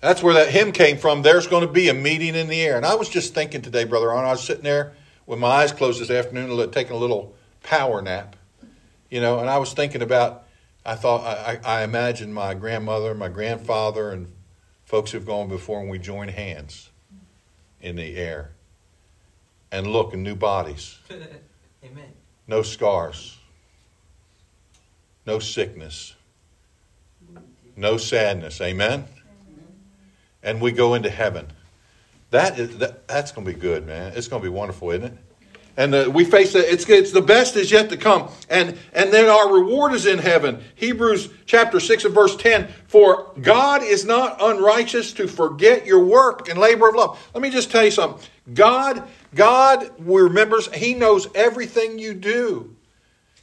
That's 0.00 0.22
where 0.22 0.34
that 0.34 0.50
hymn 0.50 0.72
came 0.72 0.96
from. 0.96 1.22
There's 1.22 1.46
going 1.46 1.66
to 1.66 1.72
be 1.72 1.88
a 1.88 1.94
meeting 1.94 2.34
in 2.34 2.48
the 2.48 2.62
air. 2.62 2.76
And 2.76 2.86
I 2.86 2.94
was 2.94 3.08
just 3.08 3.34
thinking 3.34 3.62
today, 3.62 3.84
Brother 3.84 4.10
Arnold, 4.10 4.28
I 4.28 4.32
was 4.32 4.44
sitting 4.44 4.62
there 4.62 4.94
with 5.26 5.38
my 5.38 5.48
eyes 5.48 5.72
closed 5.72 6.00
this 6.00 6.10
afternoon, 6.10 6.70
taking 6.70 6.92
a 6.92 6.98
little 6.98 7.34
power 7.62 8.00
nap, 8.00 8.36
you 9.10 9.20
know, 9.20 9.40
and 9.40 9.50
I 9.50 9.58
was 9.58 9.74
thinking 9.74 10.00
about, 10.00 10.44
I 10.86 10.94
thought, 10.94 11.24
I, 11.26 11.58
I 11.64 11.82
imagined 11.82 12.32
my 12.32 12.54
grandmother, 12.54 13.14
my 13.14 13.28
grandfather, 13.28 14.10
and 14.10 14.32
folks 14.88 15.10
who've 15.10 15.26
gone 15.26 15.48
before 15.48 15.80
and 15.82 15.90
we 15.90 15.98
join 15.98 16.28
hands 16.28 16.88
in 17.82 17.94
the 17.94 18.16
air 18.16 18.52
and 19.70 19.86
look 19.86 20.14
in 20.14 20.22
new 20.22 20.34
bodies. 20.34 20.98
Amen. 21.84 22.10
No 22.46 22.62
scars. 22.62 23.36
No 25.26 25.40
sickness. 25.40 26.14
No 27.76 27.98
sadness. 27.98 28.62
Amen. 28.62 29.04
And 30.42 30.58
we 30.58 30.72
go 30.72 30.94
into 30.94 31.10
heaven. 31.10 31.48
That 32.30 32.58
is 32.58 32.78
that, 32.78 33.06
that's 33.06 33.30
going 33.30 33.46
to 33.46 33.52
be 33.52 33.60
good, 33.60 33.86
man. 33.86 34.14
It's 34.16 34.26
going 34.26 34.42
to 34.42 34.48
be 34.48 34.54
wonderful, 34.54 34.90
isn't 34.92 35.04
it? 35.04 35.18
And 35.78 35.94
uh, 35.94 36.10
we 36.12 36.24
face 36.24 36.56
it. 36.56 36.64
It's, 36.64 36.86
it's 36.90 37.12
the 37.12 37.22
best 37.22 37.54
is 37.54 37.70
yet 37.70 37.88
to 37.90 37.96
come. 37.96 38.28
And, 38.50 38.76
and 38.92 39.12
then 39.12 39.28
our 39.28 39.54
reward 39.54 39.94
is 39.94 40.06
in 40.06 40.18
heaven. 40.18 40.60
Hebrews 40.74 41.30
chapter 41.46 41.78
6 41.78 42.04
and 42.04 42.14
verse 42.14 42.36
10. 42.36 42.66
For 42.88 43.30
God 43.40 43.84
is 43.84 44.04
not 44.04 44.38
unrighteous 44.40 45.12
to 45.14 45.28
forget 45.28 45.86
your 45.86 46.04
work 46.04 46.48
and 46.48 46.58
labor 46.58 46.88
of 46.88 46.96
love. 46.96 47.30
Let 47.32 47.42
me 47.42 47.50
just 47.50 47.70
tell 47.70 47.84
you 47.84 47.92
something. 47.92 48.20
God, 48.52 49.08
God 49.36 49.92
remembers, 50.00 50.66
He 50.74 50.94
knows 50.94 51.28
everything 51.36 52.00
you 52.00 52.12
do. 52.12 52.74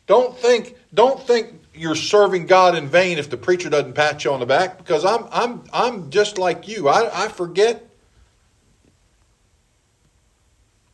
Don't 0.06 0.38
think, 0.38 0.76
don't 0.94 1.20
think 1.26 1.54
you're 1.74 1.96
serving 1.96 2.48
God 2.48 2.76
in 2.76 2.90
vain 2.90 3.18
if 3.18 3.30
the 3.30 3.38
preacher 3.38 3.70
doesn't 3.70 3.94
pat 3.94 4.26
you 4.26 4.34
on 4.34 4.42
the 4.42 4.46
back, 4.46 4.78
because 4.78 5.06
I'm, 5.06 5.26
I'm, 5.32 5.64
I'm 5.72 6.10
just 6.10 6.38
like 6.38 6.68
you. 6.68 6.90
I, 6.90 7.26
I 7.26 7.28
forget 7.30 7.85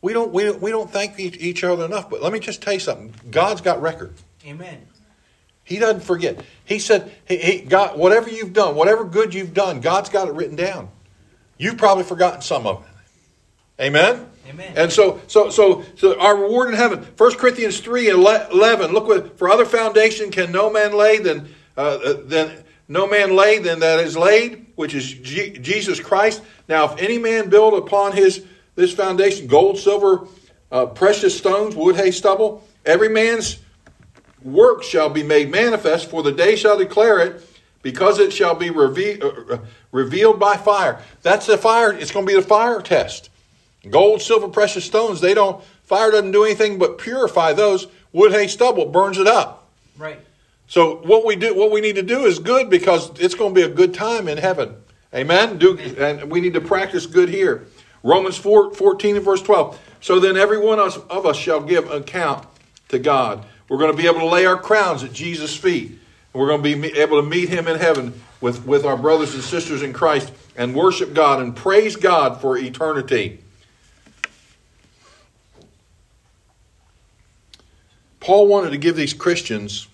We 0.02 0.12
don't, 0.12 0.32
we 0.32 0.50
we 0.50 0.70
don't 0.70 0.90
thank 0.90 1.18
each 1.18 1.64
other 1.64 1.84
enough. 1.84 2.10
But 2.10 2.22
let 2.22 2.32
me 2.32 2.40
just 2.40 2.60
tell 2.60 2.74
you 2.74 2.80
something 2.80 3.14
God's 3.30 3.60
got 3.60 3.80
record. 3.80 4.12
Amen. 4.44 4.86
He 5.64 5.78
doesn't 5.78 6.02
forget. 6.02 6.44
He 6.64 6.80
said, 6.80 7.12
he, 7.26 7.36
he, 7.36 7.60
God, 7.60 7.96
whatever 7.96 8.28
you've 8.28 8.52
done, 8.52 8.74
whatever 8.74 9.04
good 9.04 9.32
you've 9.32 9.54
done, 9.54 9.80
God's 9.80 10.10
got 10.10 10.26
it 10.26 10.34
written 10.34 10.56
down. 10.56 10.88
You've 11.56 11.78
probably 11.78 12.02
forgotten 12.02 12.42
some 12.42 12.66
of 12.66 12.82
it. 12.82 13.84
Amen? 13.84 14.26
Amen. 14.48 14.72
And 14.76 14.92
so, 14.92 15.20
so, 15.28 15.50
so, 15.50 15.84
so 15.96 16.18
our 16.20 16.36
reward 16.36 16.70
in 16.70 16.74
heaven. 16.74 17.06
1 17.16 17.34
Corinthians 17.36 17.78
3 17.78 18.10
and 18.10 18.18
11. 18.18 18.92
Look 18.92 19.06
what, 19.06 19.38
for 19.38 19.48
other 19.48 19.64
foundation 19.64 20.30
can 20.30 20.50
no 20.50 20.70
man 20.70 20.96
lay 20.96 21.18
than, 21.18 21.48
uh, 21.76 21.80
uh, 21.80 22.16
than 22.24 22.64
no 22.88 23.06
man 23.06 23.36
lay 23.36 23.58
than 23.58 23.78
that 23.80 24.00
is 24.00 24.16
laid, 24.16 24.66
which 24.74 24.94
is 24.94 25.12
G- 25.12 25.56
Jesus 25.58 26.00
Christ. 26.00 26.42
Now, 26.68 26.92
if 26.92 27.00
any 27.00 27.18
man 27.18 27.48
build 27.48 27.74
upon 27.74 28.12
his 28.12 28.44
this 28.74 28.92
foundation 28.92 29.46
gold, 29.46 29.78
silver, 29.78 30.26
uh, 30.70 30.86
precious 30.86 31.36
stones, 31.36 31.76
wood, 31.76 31.96
hay, 31.96 32.10
stubble. 32.10 32.66
Every 32.84 33.08
man's 33.08 33.58
work 34.42 34.82
shall 34.82 35.08
be 35.08 35.22
made 35.22 35.50
manifest, 35.50 36.10
for 36.10 36.22
the 36.22 36.32
day 36.32 36.56
shall 36.56 36.78
declare 36.78 37.20
it, 37.20 37.46
because 37.82 38.18
it 38.18 38.32
shall 38.32 38.54
be 38.54 38.70
reve- 38.70 39.22
uh, 39.22 39.54
uh, 39.54 39.58
revealed 39.92 40.40
by 40.40 40.56
fire. 40.56 41.00
That's 41.22 41.46
the 41.46 41.58
fire, 41.58 41.92
it's 41.92 42.10
going 42.10 42.26
to 42.26 42.32
be 42.32 42.40
the 42.40 42.46
fire 42.46 42.80
test. 42.80 43.30
Gold, 43.88 44.22
silver, 44.22 44.48
precious 44.48 44.84
stones, 44.84 45.20
they 45.20 45.34
don't, 45.34 45.62
fire 45.84 46.10
doesn't 46.10 46.32
do 46.32 46.44
anything 46.44 46.78
but 46.78 46.98
purify 46.98 47.52
those. 47.52 47.86
Wood, 48.12 48.32
hay, 48.32 48.46
stubble 48.46 48.86
burns 48.86 49.18
it 49.18 49.26
up. 49.26 49.70
Right. 49.98 50.18
So 50.66 50.96
what 51.02 51.26
we 51.26 51.36
do, 51.36 51.54
what 51.54 51.70
we 51.70 51.80
need 51.80 51.96
to 51.96 52.02
do 52.02 52.24
is 52.24 52.38
good 52.38 52.70
because 52.70 53.10
it's 53.20 53.34
going 53.34 53.54
to 53.54 53.60
be 53.60 53.66
a 53.66 53.74
good 53.74 53.92
time 53.92 54.28
in 54.28 54.38
heaven. 54.38 54.76
Amen. 55.14 55.58
Do 55.58 55.76
and 55.76 56.30
we 56.30 56.40
need 56.40 56.54
to 56.54 56.60
practice 56.60 57.04
good 57.04 57.28
here. 57.28 57.66
Romans 58.02 58.36
4, 58.36 58.74
14 58.74 59.16
and 59.16 59.24
verse 59.24 59.42
12. 59.42 59.78
So 60.00 60.18
then 60.18 60.36
every 60.36 60.58
one 60.58 60.78
of 60.80 61.26
us 61.26 61.36
shall 61.36 61.60
give 61.60 61.90
account 61.90 62.46
to 62.88 62.98
God. 62.98 63.44
We're 63.68 63.78
going 63.78 63.92
to 63.92 63.96
be 63.96 64.06
able 64.08 64.20
to 64.20 64.26
lay 64.26 64.44
our 64.44 64.58
crowns 64.58 65.04
at 65.04 65.12
Jesus' 65.12 65.56
feet. 65.56 65.98
We're 66.32 66.48
going 66.48 66.62
to 66.62 66.78
be 66.80 66.98
able 66.98 67.22
to 67.22 67.28
meet 67.28 67.48
him 67.48 67.68
in 67.68 67.78
heaven 67.78 68.20
with, 68.40 68.66
with 68.66 68.84
our 68.84 68.96
brothers 68.96 69.34
and 69.34 69.42
sisters 69.42 69.82
in 69.82 69.92
Christ 69.92 70.32
and 70.56 70.74
worship 70.74 71.14
God 71.14 71.40
and 71.40 71.54
praise 71.54 71.96
God 71.96 72.40
for 72.40 72.58
eternity. 72.58 73.38
Paul 78.18 78.46
wanted 78.46 78.70
to 78.70 78.78
give 78.78 78.96
these 78.96 79.14
Christians 79.14 79.88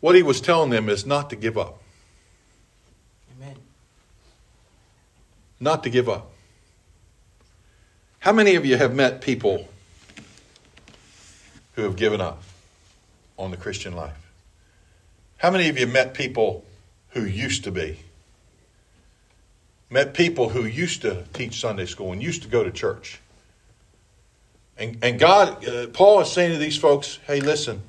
what 0.00 0.14
he 0.14 0.22
was 0.22 0.40
telling 0.40 0.70
them 0.70 0.88
is 0.88 1.06
not 1.06 1.30
to 1.30 1.36
give 1.36 1.56
up. 1.56 1.81
Not 5.62 5.84
to 5.84 5.90
give 5.90 6.08
up. 6.08 6.32
How 8.18 8.32
many 8.32 8.56
of 8.56 8.66
you 8.66 8.76
have 8.76 8.94
met 8.94 9.20
people 9.20 9.68
who 11.74 11.82
have 11.82 11.94
given 11.94 12.20
up 12.20 12.42
on 13.38 13.52
the 13.52 13.56
Christian 13.56 13.94
life? 13.94 14.32
How 15.38 15.50
many 15.50 15.68
of 15.68 15.78
you 15.78 15.86
met 15.86 16.14
people 16.14 16.64
who 17.10 17.24
used 17.24 17.62
to 17.64 17.70
be? 17.70 18.00
Met 19.88 20.14
people 20.14 20.48
who 20.48 20.64
used 20.64 21.02
to 21.02 21.24
teach 21.32 21.60
Sunday 21.60 21.86
school 21.86 22.12
and 22.12 22.20
used 22.20 22.42
to 22.42 22.48
go 22.48 22.64
to 22.64 22.70
church. 22.72 23.20
And, 24.76 24.98
and 25.00 25.18
God, 25.18 25.66
uh, 25.66 25.86
Paul 25.88 26.20
is 26.22 26.30
saying 26.32 26.52
to 26.52 26.58
these 26.58 26.76
folks, 26.76 27.20
hey, 27.26 27.40
listen, 27.40 27.82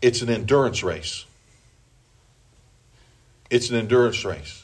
it's 0.00 0.22
an 0.22 0.30
endurance 0.30 0.82
race. 0.82 1.26
It's 3.50 3.68
an 3.68 3.76
endurance 3.76 4.24
race. 4.24 4.61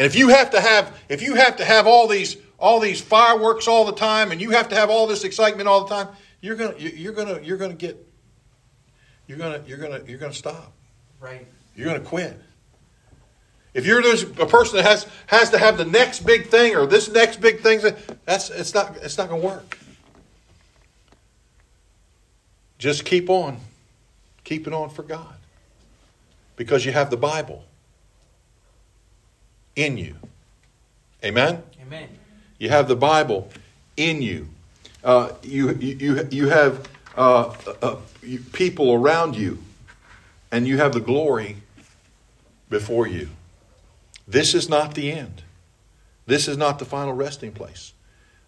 And 0.00 0.06
if 0.06 0.16
you 0.16 0.28
have 0.28 0.52
to 0.52 0.60
have 0.62 0.98
if 1.10 1.20
you 1.20 1.34
have 1.34 1.56
to 1.56 1.64
have 1.66 1.86
all 1.86 2.08
these 2.08 2.38
all 2.58 2.80
these 2.80 3.02
fireworks 3.02 3.68
all 3.68 3.84
the 3.84 3.92
time 3.92 4.32
and 4.32 4.40
you 4.40 4.48
have 4.52 4.70
to 4.70 4.74
have 4.74 4.88
all 4.88 5.06
this 5.06 5.24
excitement 5.24 5.68
all 5.68 5.84
the 5.84 5.94
time, 5.94 6.08
you're 6.40 6.56
gonna 6.56 6.74
you're 6.78 7.12
gonna 7.12 7.38
you're 7.42 7.58
gonna 7.58 7.74
get 7.74 7.98
you're 9.26 9.36
gonna 9.36 9.62
you're 9.66 9.76
gonna 9.76 10.00
you're 10.06 10.16
gonna 10.16 10.32
stop. 10.32 10.72
Right. 11.20 11.46
You're 11.76 11.84
gonna 11.84 12.00
quit. 12.00 12.40
If 13.74 13.84
you're 13.84 14.00
a 14.00 14.46
person 14.46 14.78
that 14.78 14.86
has 14.86 15.06
has 15.26 15.50
to 15.50 15.58
have 15.58 15.76
the 15.76 15.84
next 15.84 16.20
big 16.20 16.46
thing 16.46 16.76
or 16.76 16.86
this 16.86 17.10
next 17.10 17.42
big 17.42 17.60
thing, 17.60 17.82
that's 18.24 18.48
it's 18.48 18.72
not 18.72 18.96
it's 19.02 19.18
not 19.18 19.28
gonna 19.28 19.42
work. 19.42 19.76
just 22.78 23.04
keep 23.04 23.28
on. 23.28 23.58
Keep 24.44 24.66
it 24.66 24.72
on 24.72 24.88
for 24.88 25.02
God. 25.02 25.34
Because 26.56 26.86
you 26.86 26.92
have 26.92 27.10
the 27.10 27.18
Bible 27.18 27.66
in 29.76 29.96
you. 29.96 30.16
Amen? 31.24 31.62
Amen. 31.82 32.08
You 32.58 32.68
have 32.68 32.88
the 32.88 32.96
Bible 32.96 33.50
in 33.96 34.22
you. 34.22 34.48
Uh, 35.02 35.32
you, 35.42 35.72
you, 35.74 36.28
you 36.30 36.48
have 36.48 36.88
uh, 37.16 37.54
uh, 37.82 37.96
you, 38.22 38.38
people 38.52 38.92
around 38.92 39.36
you, 39.36 39.58
and 40.52 40.66
you 40.66 40.78
have 40.78 40.92
the 40.92 41.00
glory 41.00 41.56
before 42.68 43.06
you. 43.06 43.28
This 44.28 44.54
is 44.54 44.68
not 44.68 44.94
the 44.94 45.10
end. 45.10 45.42
This 46.26 46.48
is 46.48 46.56
not 46.56 46.78
the 46.78 46.84
final 46.84 47.12
resting 47.12 47.52
place. 47.52 47.92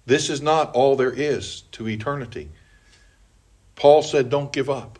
This 0.07 0.31
is 0.31 0.41
not 0.41 0.73
all 0.75 0.97
there 0.97 1.13
is 1.13 1.63
to 1.73 1.89
eternity. 1.89 2.49
Paul 3.77 4.03
said, 4.03 4.31
Don't 4.31 4.53
give 4.53 4.71
up. 4.71 4.99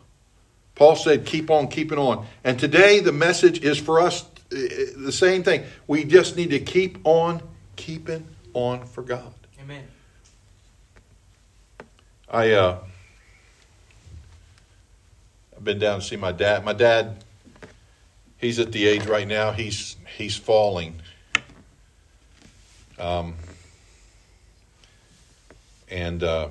Paul 0.75 0.95
said, 0.95 1.25
Keep 1.25 1.49
on 1.49 1.67
keeping 1.67 1.97
on. 1.97 2.25
And 2.43 2.59
today 2.59 2.99
the 2.99 3.11
message 3.11 3.61
is 3.63 3.77
for 3.77 3.99
us 3.99 4.25
the 4.53 5.11
same 5.11 5.43
thing. 5.43 5.63
We 5.87 6.03
just 6.03 6.35
need 6.35 6.51
to 6.51 6.59
keep 6.59 6.99
on 7.03 7.41
keeping 7.75 8.27
on 8.53 8.85
for 8.85 9.01
God. 9.01 9.33
Amen. 9.61 9.87
I 12.29 12.51
uh, 12.51 12.79
I've 15.55 15.63
been 15.63 15.79
down 15.79 15.99
to 15.99 16.05
see 16.05 16.15
my 16.15 16.31
dad. 16.31 16.63
My 16.63 16.73
dad, 16.73 17.23
he's 18.37 18.59
at 18.59 18.71
the 18.71 18.87
age 18.87 19.05
right 19.05 19.27
now. 19.27 19.51
He's 19.51 19.95
he's 20.17 20.35
falling. 20.35 20.99
Um, 22.99 23.35
and 25.89 26.23
uh, 26.23 26.49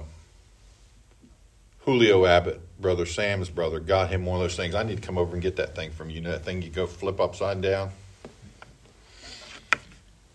Julio 1.81 2.27
Abbott, 2.27 2.61
brother 2.83 3.07
Sam's 3.07 3.49
brother, 3.49 3.81
got 3.81 4.11
him 4.11 4.27
one 4.27 4.37
of 4.37 4.43
those 4.43 4.57
things. 4.57 4.75
I 4.75 4.83
need 4.83 5.01
to 5.01 5.07
come 5.07 5.17
over 5.17 5.33
and 5.33 5.41
get 5.41 5.57
that 5.57 5.75
thing 5.75 5.93
from 5.93 6.11
you. 6.11 6.17
You 6.17 6.21
know 6.23 6.33
that 6.33 6.45
thing 6.45 6.61
you 6.61 6.69
go 6.69 6.87
flip 6.87 7.21
upside 7.21 7.63
down. 7.63 7.91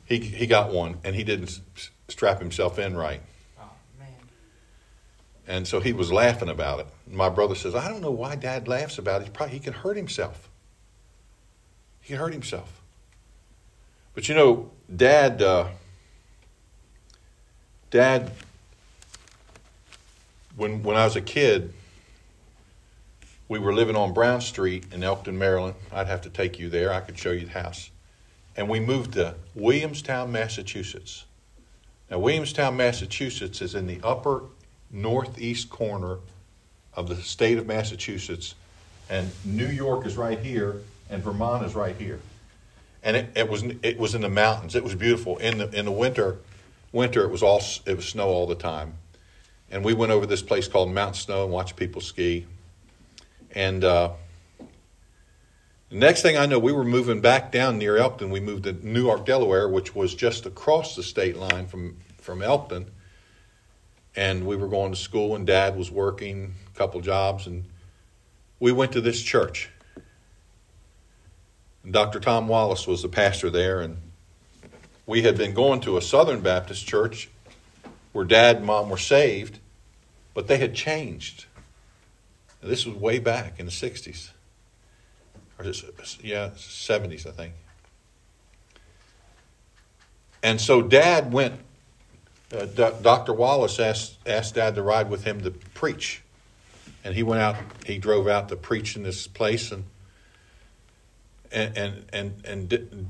He 0.05 0.19
he 0.19 0.47
got 0.47 0.71
one, 0.71 0.97
and 1.03 1.15
he 1.15 1.23
didn't 1.23 1.59
strap 2.07 2.39
himself 2.39 2.79
in 2.79 2.95
right. 2.95 3.21
Oh, 3.59 3.69
man. 3.99 4.07
And 5.45 5.67
so 5.67 5.81
he 5.81 5.93
was 5.93 6.11
laughing 6.11 6.49
about 6.49 6.79
it. 6.79 6.87
My 7.07 7.29
brother 7.29 7.55
says, 7.55 7.75
I 7.75 7.89
don't 7.89 8.01
know 8.01 8.11
why 8.11 8.35
dad 8.35 8.67
laughs 8.67 8.97
about 8.97 9.21
it. 9.21 9.25
He 9.25 9.29
probably 9.29 9.55
he 9.55 9.59
can 9.59 9.73
hurt 9.73 9.97
himself. 9.97 10.49
He 12.01 12.13
can 12.13 12.17
hurt 12.17 12.33
himself. 12.33 12.81
But 14.15 14.29
you 14.29 14.35
know, 14.35 14.71
dad 14.95 15.41
uh, 15.41 15.67
dad 17.91 18.31
when 20.55 20.83
when 20.83 20.97
I 20.97 21.05
was 21.05 21.15
a 21.15 21.21
kid, 21.21 21.73
we 23.49 23.59
were 23.59 23.73
living 23.73 23.95
on 23.95 24.13
Brown 24.13 24.41
Street 24.41 24.85
in 24.91 25.03
Elkton, 25.03 25.37
Maryland. 25.37 25.75
I'd 25.91 26.07
have 26.07 26.21
to 26.21 26.29
take 26.29 26.59
you 26.59 26.69
there. 26.69 26.91
I 26.91 26.99
could 26.99 27.17
show 27.17 27.31
you 27.31 27.45
the 27.45 27.59
house. 27.59 27.89
And 28.55 28.67
we 28.67 28.79
moved 28.79 29.13
to 29.13 29.35
Williamstown, 29.55 30.31
Massachusetts. 30.31 31.25
Now, 32.09 32.19
Williamstown, 32.19 32.75
Massachusetts 32.75 33.61
is 33.61 33.75
in 33.75 33.87
the 33.87 33.99
upper 34.03 34.43
northeast 34.91 35.69
corner 35.69 36.19
of 36.93 37.07
the 37.07 37.15
state 37.15 37.57
of 37.57 37.67
Massachusetts, 37.67 38.55
and 39.09 39.29
New 39.45 39.67
York 39.67 40.05
is 40.05 40.17
right 40.17 40.39
here, 40.39 40.81
and 41.09 41.21
Vermont 41.21 41.65
is 41.65 41.75
right 41.75 41.95
here. 41.95 42.19
And 43.03 43.15
it, 43.15 43.29
it 43.35 43.49
was 43.49 43.63
it 43.83 43.99
was 43.99 44.15
in 44.15 44.21
the 44.21 44.29
mountains. 44.29 44.75
It 44.75 44.83
was 44.83 44.95
beautiful. 44.95 45.37
In 45.37 45.59
the 45.59 45.69
in 45.69 45.85
the 45.85 45.91
winter, 45.91 46.39
winter 46.91 47.23
it 47.23 47.29
was 47.29 47.43
all 47.43 47.61
it 47.85 47.95
was 47.95 48.07
snow 48.07 48.27
all 48.27 48.47
the 48.47 48.55
time, 48.55 48.95
and 49.69 49.85
we 49.85 49.93
went 49.93 50.11
over 50.11 50.25
this 50.25 50.41
place 50.41 50.67
called 50.67 50.91
Mount 50.91 51.15
Snow 51.15 51.43
and 51.43 51.53
watched 51.53 51.75
people 51.75 52.01
ski. 52.01 52.45
And 53.57 53.83
uh, 53.83 54.11
the 55.89 55.95
next 55.95 56.21
thing 56.21 56.37
I 56.37 56.45
know, 56.45 56.59
we 56.59 56.71
were 56.71 56.83
moving 56.83 57.21
back 57.21 57.51
down 57.51 57.79
near 57.79 57.97
Elkton. 57.97 58.29
We 58.29 58.39
moved 58.39 58.65
to 58.65 58.87
Newark, 58.87 59.25
Delaware, 59.25 59.67
which 59.67 59.95
was 59.95 60.13
just 60.13 60.45
across 60.45 60.95
the 60.95 61.01
state 61.01 61.35
line 61.35 61.65
from, 61.65 61.97
from 62.19 62.43
Elkton. 62.43 62.91
And 64.15 64.45
we 64.45 64.55
were 64.55 64.67
going 64.67 64.91
to 64.91 64.95
school, 64.95 65.35
and 65.35 65.47
Dad 65.47 65.75
was 65.75 65.89
working 65.89 66.53
a 66.71 66.77
couple 66.77 67.01
jobs. 67.01 67.47
And 67.47 67.65
we 68.59 68.71
went 68.71 68.91
to 68.91 69.01
this 69.01 69.23
church. 69.23 69.71
And 71.83 71.91
Dr. 71.91 72.19
Tom 72.19 72.47
Wallace 72.47 72.85
was 72.85 73.01
the 73.01 73.09
pastor 73.09 73.49
there. 73.49 73.81
And 73.81 73.97
we 75.07 75.23
had 75.23 75.35
been 75.35 75.55
going 75.55 75.81
to 75.81 75.97
a 75.97 76.01
Southern 76.03 76.41
Baptist 76.41 76.85
church 76.85 77.27
where 78.11 78.23
Dad 78.23 78.57
and 78.57 78.67
Mom 78.67 78.91
were 78.91 78.97
saved, 78.97 79.57
but 80.35 80.45
they 80.45 80.59
had 80.59 80.75
changed. 80.75 81.46
Now, 82.61 82.69
this 82.69 82.85
was 82.85 82.95
way 82.95 83.19
back 83.19 83.59
in 83.59 83.65
the 83.65 83.71
60s 83.71 84.31
or 85.59 85.65
yeah, 86.21 86.49
70s, 86.55 87.25
I 87.25 87.31
think. 87.31 87.53
And 90.43 90.61
so 90.61 90.81
Dad 90.81 91.33
went. 91.33 91.59
Uh, 92.55 92.65
Dr. 93.01 93.33
Wallace 93.33 93.77
asked 93.79 94.19
asked 94.25 94.55
Dad 94.55 94.75
to 94.75 94.81
ride 94.81 95.09
with 95.09 95.25
him 95.25 95.41
to 95.41 95.51
preach, 95.51 96.21
and 97.03 97.13
he 97.13 97.23
went 97.23 97.41
out. 97.41 97.57
He 97.85 97.97
drove 97.97 98.27
out 98.27 98.47
to 98.49 98.55
preach 98.55 98.95
in 98.95 99.03
this 99.03 99.27
place, 99.27 99.71
and 99.71 99.83
and 101.51 101.77
and 101.77 102.05
and, 102.13 102.45
and 102.45 103.09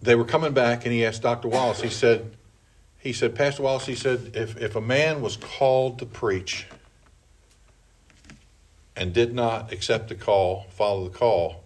they 0.00 0.14
were 0.14 0.24
coming 0.24 0.52
back, 0.52 0.84
and 0.84 0.92
he 0.92 1.04
asked 1.04 1.22
Dr. 1.22 1.48
Wallace. 1.48 1.80
He 1.80 1.88
said, 1.88 2.36
he 2.98 3.12
said, 3.12 3.34
Pastor 3.34 3.62
Wallace. 3.62 3.86
He 3.86 3.96
said, 3.96 4.32
if 4.34 4.56
if 4.58 4.76
a 4.76 4.80
man 4.80 5.20
was 5.20 5.36
called 5.36 5.98
to 5.98 6.06
preach 6.06 6.66
and 8.96 9.12
did 9.12 9.34
not 9.34 9.72
accept 9.72 10.08
the 10.08 10.14
call, 10.14 10.66
follow 10.70 11.04
the 11.04 11.16
call, 11.16 11.64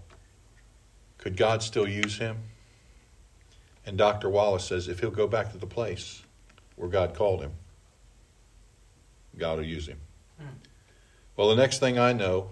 could 1.19 1.37
God 1.37 1.63
still 1.63 1.89
use 1.89 2.19
him? 2.19 2.39
And 3.85 3.99
Dr. 3.99 4.29
Wallace 4.29 4.65
says 4.65 4.89
if 4.89 5.01
he'll 5.01 5.11
go 5.11 5.27
back 5.27 5.53
to 5.53 5.59
the 5.59 5.67
place 5.67 6.23
where 6.77 6.89
God 6.89 7.15
called 7.15 7.41
him, 7.41 7.53
God 9.37 9.59
will 9.59 9.67
use 9.67 9.89
him. 9.89 9.99
Hmm. 10.39 10.47
Well, 11.37 11.49
the 11.49 11.57
next 11.57 11.79
thing 11.79 11.99
I 11.99 12.13
know, 12.13 12.51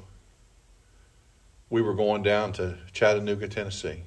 we 1.69 1.83
were 1.83 1.95
going 1.95 2.23
down 2.23 2.53
to 2.55 2.77
Chattanooga, 2.93 3.49
Tennessee. 3.49 4.03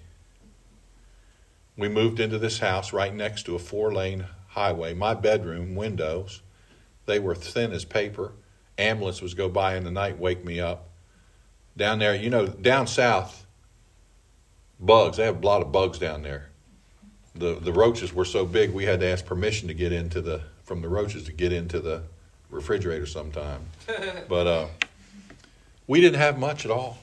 We 1.77 1.87
moved 1.87 2.19
into 2.19 2.37
this 2.37 2.59
house 2.59 2.91
right 2.93 3.13
next 3.13 3.43
to 3.43 3.55
a 3.55 3.59
four 3.59 3.93
lane 3.93 4.25
highway. 4.49 4.93
My 4.93 5.13
bedroom 5.13 5.75
windows, 5.75 6.41
they 7.05 7.19
were 7.19 7.35
thin 7.35 7.71
as 7.71 7.85
paper 7.85 8.33
ambulance 8.79 9.21
was 9.21 9.33
go 9.33 9.49
by 9.49 9.75
in 9.75 9.83
the 9.83 9.91
night, 9.91 10.17
wake 10.17 10.43
me 10.43 10.59
up. 10.59 10.89
Down 11.77 11.99
there, 11.99 12.15
you 12.15 12.29
know, 12.29 12.47
down 12.47 12.87
south, 12.87 13.45
bugs. 14.79 15.17
They 15.17 15.25
have 15.25 15.43
a 15.43 15.45
lot 15.45 15.61
of 15.61 15.71
bugs 15.71 15.99
down 15.99 16.23
there. 16.23 16.49
The 17.35 17.55
the 17.55 17.71
roaches 17.71 18.13
were 18.13 18.25
so 18.25 18.45
big 18.45 18.73
we 18.73 18.85
had 18.85 18.99
to 19.01 19.05
ask 19.05 19.25
permission 19.25 19.67
to 19.67 19.73
get 19.73 19.91
into 19.91 20.21
the 20.21 20.41
from 20.63 20.81
the 20.81 20.89
roaches 20.89 21.23
to 21.25 21.31
get 21.31 21.53
into 21.53 21.79
the 21.79 22.03
refrigerator 22.49 23.05
sometime. 23.05 23.61
but 24.27 24.47
uh, 24.47 24.67
we 25.87 26.01
didn't 26.01 26.19
have 26.19 26.37
much 26.37 26.65
at 26.65 26.71
all. 26.71 26.97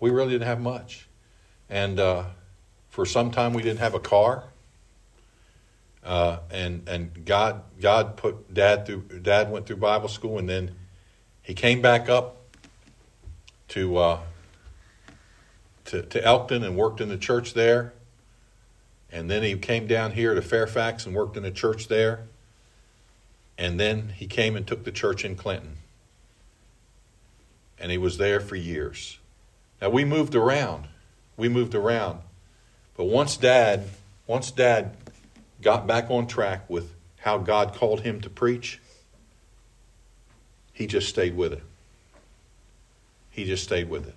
We 0.00 0.10
really 0.10 0.32
didn't 0.32 0.46
have 0.46 0.60
much, 0.60 1.08
and 1.68 1.98
uh, 1.98 2.24
for 2.88 3.04
some 3.04 3.30
time 3.30 3.52
we 3.52 3.62
didn't 3.62 3.80
have 3.80 3.94
a 3.94 4.00
car. 4.00 4.44
Uh, 6.04 6.38
and 6.50 6.88
and 6.88 7.24
God 7.24 7.62
God 7.80 8.16
put 8.16 8.52
dad 8.54 8.86
through 8.86 9.02
dad 9.20 9.50
went 9.50 9.66
through 9.66 9.76
Bible 9.76 10.08
school 10.08 10.38
and 10.38 10.48
then 10.48 10.74
he 11.42 11.54
came 11.54 11.80
back 11.80 12.10
up 12.10 12.36
to 13.68 13.96
uh, 13.96 14.20
to 15.86 16.02
to 16.02 16.22
Elkton 16.22 16.62
and 16.62 16.76
worked 16.76 17.00
in 17.00 17.08
the 17.08 17.16
church 17.16 17.54
there, 17.54 17.94
and 19.10 19.30
then 19.30 19.42
he 19.42 19.56
came 19.56 19.86
down 19.86 20.12
here 20.12 20.34
to 20.34 20.42
Fairfax 20.42 21.06
and 21.06 21.14
worked 21.14 21.38
in 21.38 21.42
the 21.42 21.50
church 21.50 21.88
there, 21.88 22.26
and 23.56 23.80
then 23.80 24.10
he 24.10 24.26
came 24.26 24.56
and 24.56 24.66
took 24.66 24.84
the 24.84 24.92
church 24.92 25.24
in 25.24 25.36
Clinton, 25.36 25.78
and 27.78 27.90
he 27.90 27.96
was 27.96 28.18
there 28.18 28.40
for 28.40 28.56
years. 28.56 29.18
Now 29.80 29.88
we 29.88 30.04
moved 30.04 30.34
around, 30.34 30.88
we 31.38 31.48
moved 31.48 31.74
around, 31.74 32.20
but 32.94 33.04
once 33.04 33.38
dad 33.38 33.88
once 34.26 34.50
dad 34.50 34.94
got 35.62 35.86
back 35.86 36.10
on 36.10 36.26
track 36.26 36.68
with 36.68 36.94
how 37.18 37.38
God 37.38 37.74
called 37.74 38.00
him 38.00 38.20
to 38.22 38.30
preach, 38.30 38.80
he 40.72 40.86
just 40.86 41.08
stayed 41.08 41.36
with 41.36 41.52
it. 41.52 41.62
He 43.30 43.44
just 43.44 43.64
stayed 43.64 43.88
with 43.88 44.06
it. 44.06 44.14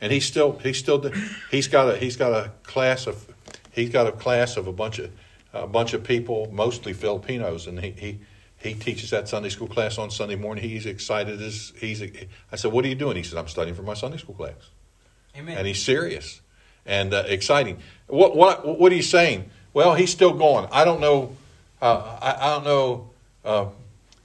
And 0.00 0.12
he's 0.12 0.24
still 0.24 0.58
he's 0.58 0.78
still 0.78 1.10
he's 1.50 1.68
got 1.68 1.88
a 1.88 1.96
he's 1.96 2.16
got 2.16 2.32
a 2.32 2.52
class 2.62 3.06
of 3.06 3.26
he's 3.72 3.90
got 3.90 4.06
a 4.06 4.12
class 4.12 4.56
of 4.56 4.66
a 4.66 4.72
bunch 4.72 4.98
of 4.98 5.10
a 5.52 5.66
bunch 5.66 5.92
of 5.92 6.04
people, 6.04 6.48
mostly 6.52 6.92
Filipinos, 6.92 7.66
and 7.66 7.80
he 7.80 7.90
he 7.90 8.18
he 8.56 8.74
teaches 8.74 9.10
that 9.10 9.28
Sunday 9.28 9.48
school 9.48 9.68
class 9.68 9.98
on 9.98 10.10
Sunday 10.10 10.36
morning. 10.36 10.68
He's 10.68 10.86
excited 10.86 11.40
as 11.40 11.72
he's. 11.80 12.02
I 12.02 12.56
said, 12.56 12.72
"What 12.72 12.84
are 12.84 12.88
you 12.88 12.94
doing?" 12.94 13.16
He 13.16 13.22
says, 13.22 13.36
"I'm 13.36 13.48
studying 13.48 13.74
for 13.74 13.82
my 13.82 13.94
Sunday 13.94 14.18
school 14.18 14.34
class." 14.34 14.54
Amen. 15.36 15.56
And 15.56 15.66
he's 15.66 15.82
serious 15.82 16.40
and 16.86 17.14
uh, 17.14 17.24
exciting. 17.26 17.78
What 18.08 18.36
what 18.36 18.78
what 18.78 18.90
are 18.90 18.96
you 18.96 19.02
saying? 19.02 19.50
Well, 19.72 19.94
he's 19.94 20.10
still 20.10 20.32
going. 20.32 20.68
I 20.72 20.84
don't 20.84 21.00
know. 21.00 21.36
Uh, 21.80 22.18
I, 22.20 22.46
I, 22.46 22.54
don't 22.54 22.64
know 22.64 23.10
uh, 23.44 23.66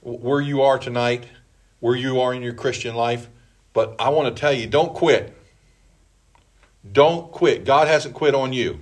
where 0.02 0.40
you 0.40 0.62
are 0.62 0.78
tonight, 0.78 1.24
where 1.80 1.94
you 1.94 2.20
are 2.20 2.34
in 2.34 2.42
your 2.42 2.54
Christian 2.54 2.94
life, 2.94 3.28
but 3.72 3.94
I 3.98 4.08
want 4.08 4.34
to 4.34 4.40
tell 4.40 4.52
you 4.52 4.66
don't 4.66 4.94
quit. 4.94 5.36
Don't 6.90 7.30
quit. 7.30 7.64
God 7.64 7.88
hasn't 7.88 8.14
quit 8.14 8.34
on 8.34 8.52
you. 8.52 8.80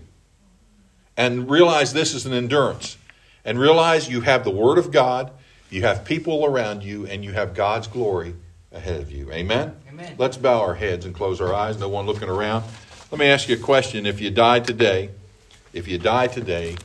And 1.16 1.50
realize 1.50 1.92
this 1.92 2.14
is 2.14 2.26
an 2.26 2.32
endurance. 2.32 2.96
And 3.44 3.58
realize 3.58 4.08
you 4.08 4.22
have 4.22 4.44
the 4.44 4.50
Word 4.50 4.78
of 4.78 4.90
God, 4.90 5.30
you 5.68 5.82
have 5.82 6.04
people 6.04 6.44
around 6.44 6.82
you, 6.82 7.06
and 7.06 7.24
you 7.24 7.32
have 7.32 7.54
God's 7.54 7.86
glory 7.86 8.34
ahead 8.72 9.00
of 9.00 9.10
you. 9.10 9.30
Amen? 9.30 9.76
Amen. 9.88 10.14
Let's 10.16 10.36
bow 10.36 10.60
our 10.60 10.74
heads 10.74 11.04
and 11.04 11.14
close 11.14 11.40
our 11.40 11.52
eyes. 11.52 11.78
No 11.78 11.88
one 11.88 12.06
looking 12.06 12.28
around. 12.28 12.64
Let 13.10 13.18
me 13.18 13.26
ask 13.26 13.48
you 13.48 13.56
a 13.56 13.58
question. 13.58 14.06
If 14.06 14.20
you 14.20 14.30
died 14.30 14.64
today, 14.64 15.10
if 15.72 15.88
you 15.88 15.98
die 15.98 16.26
today, 16.26 16.76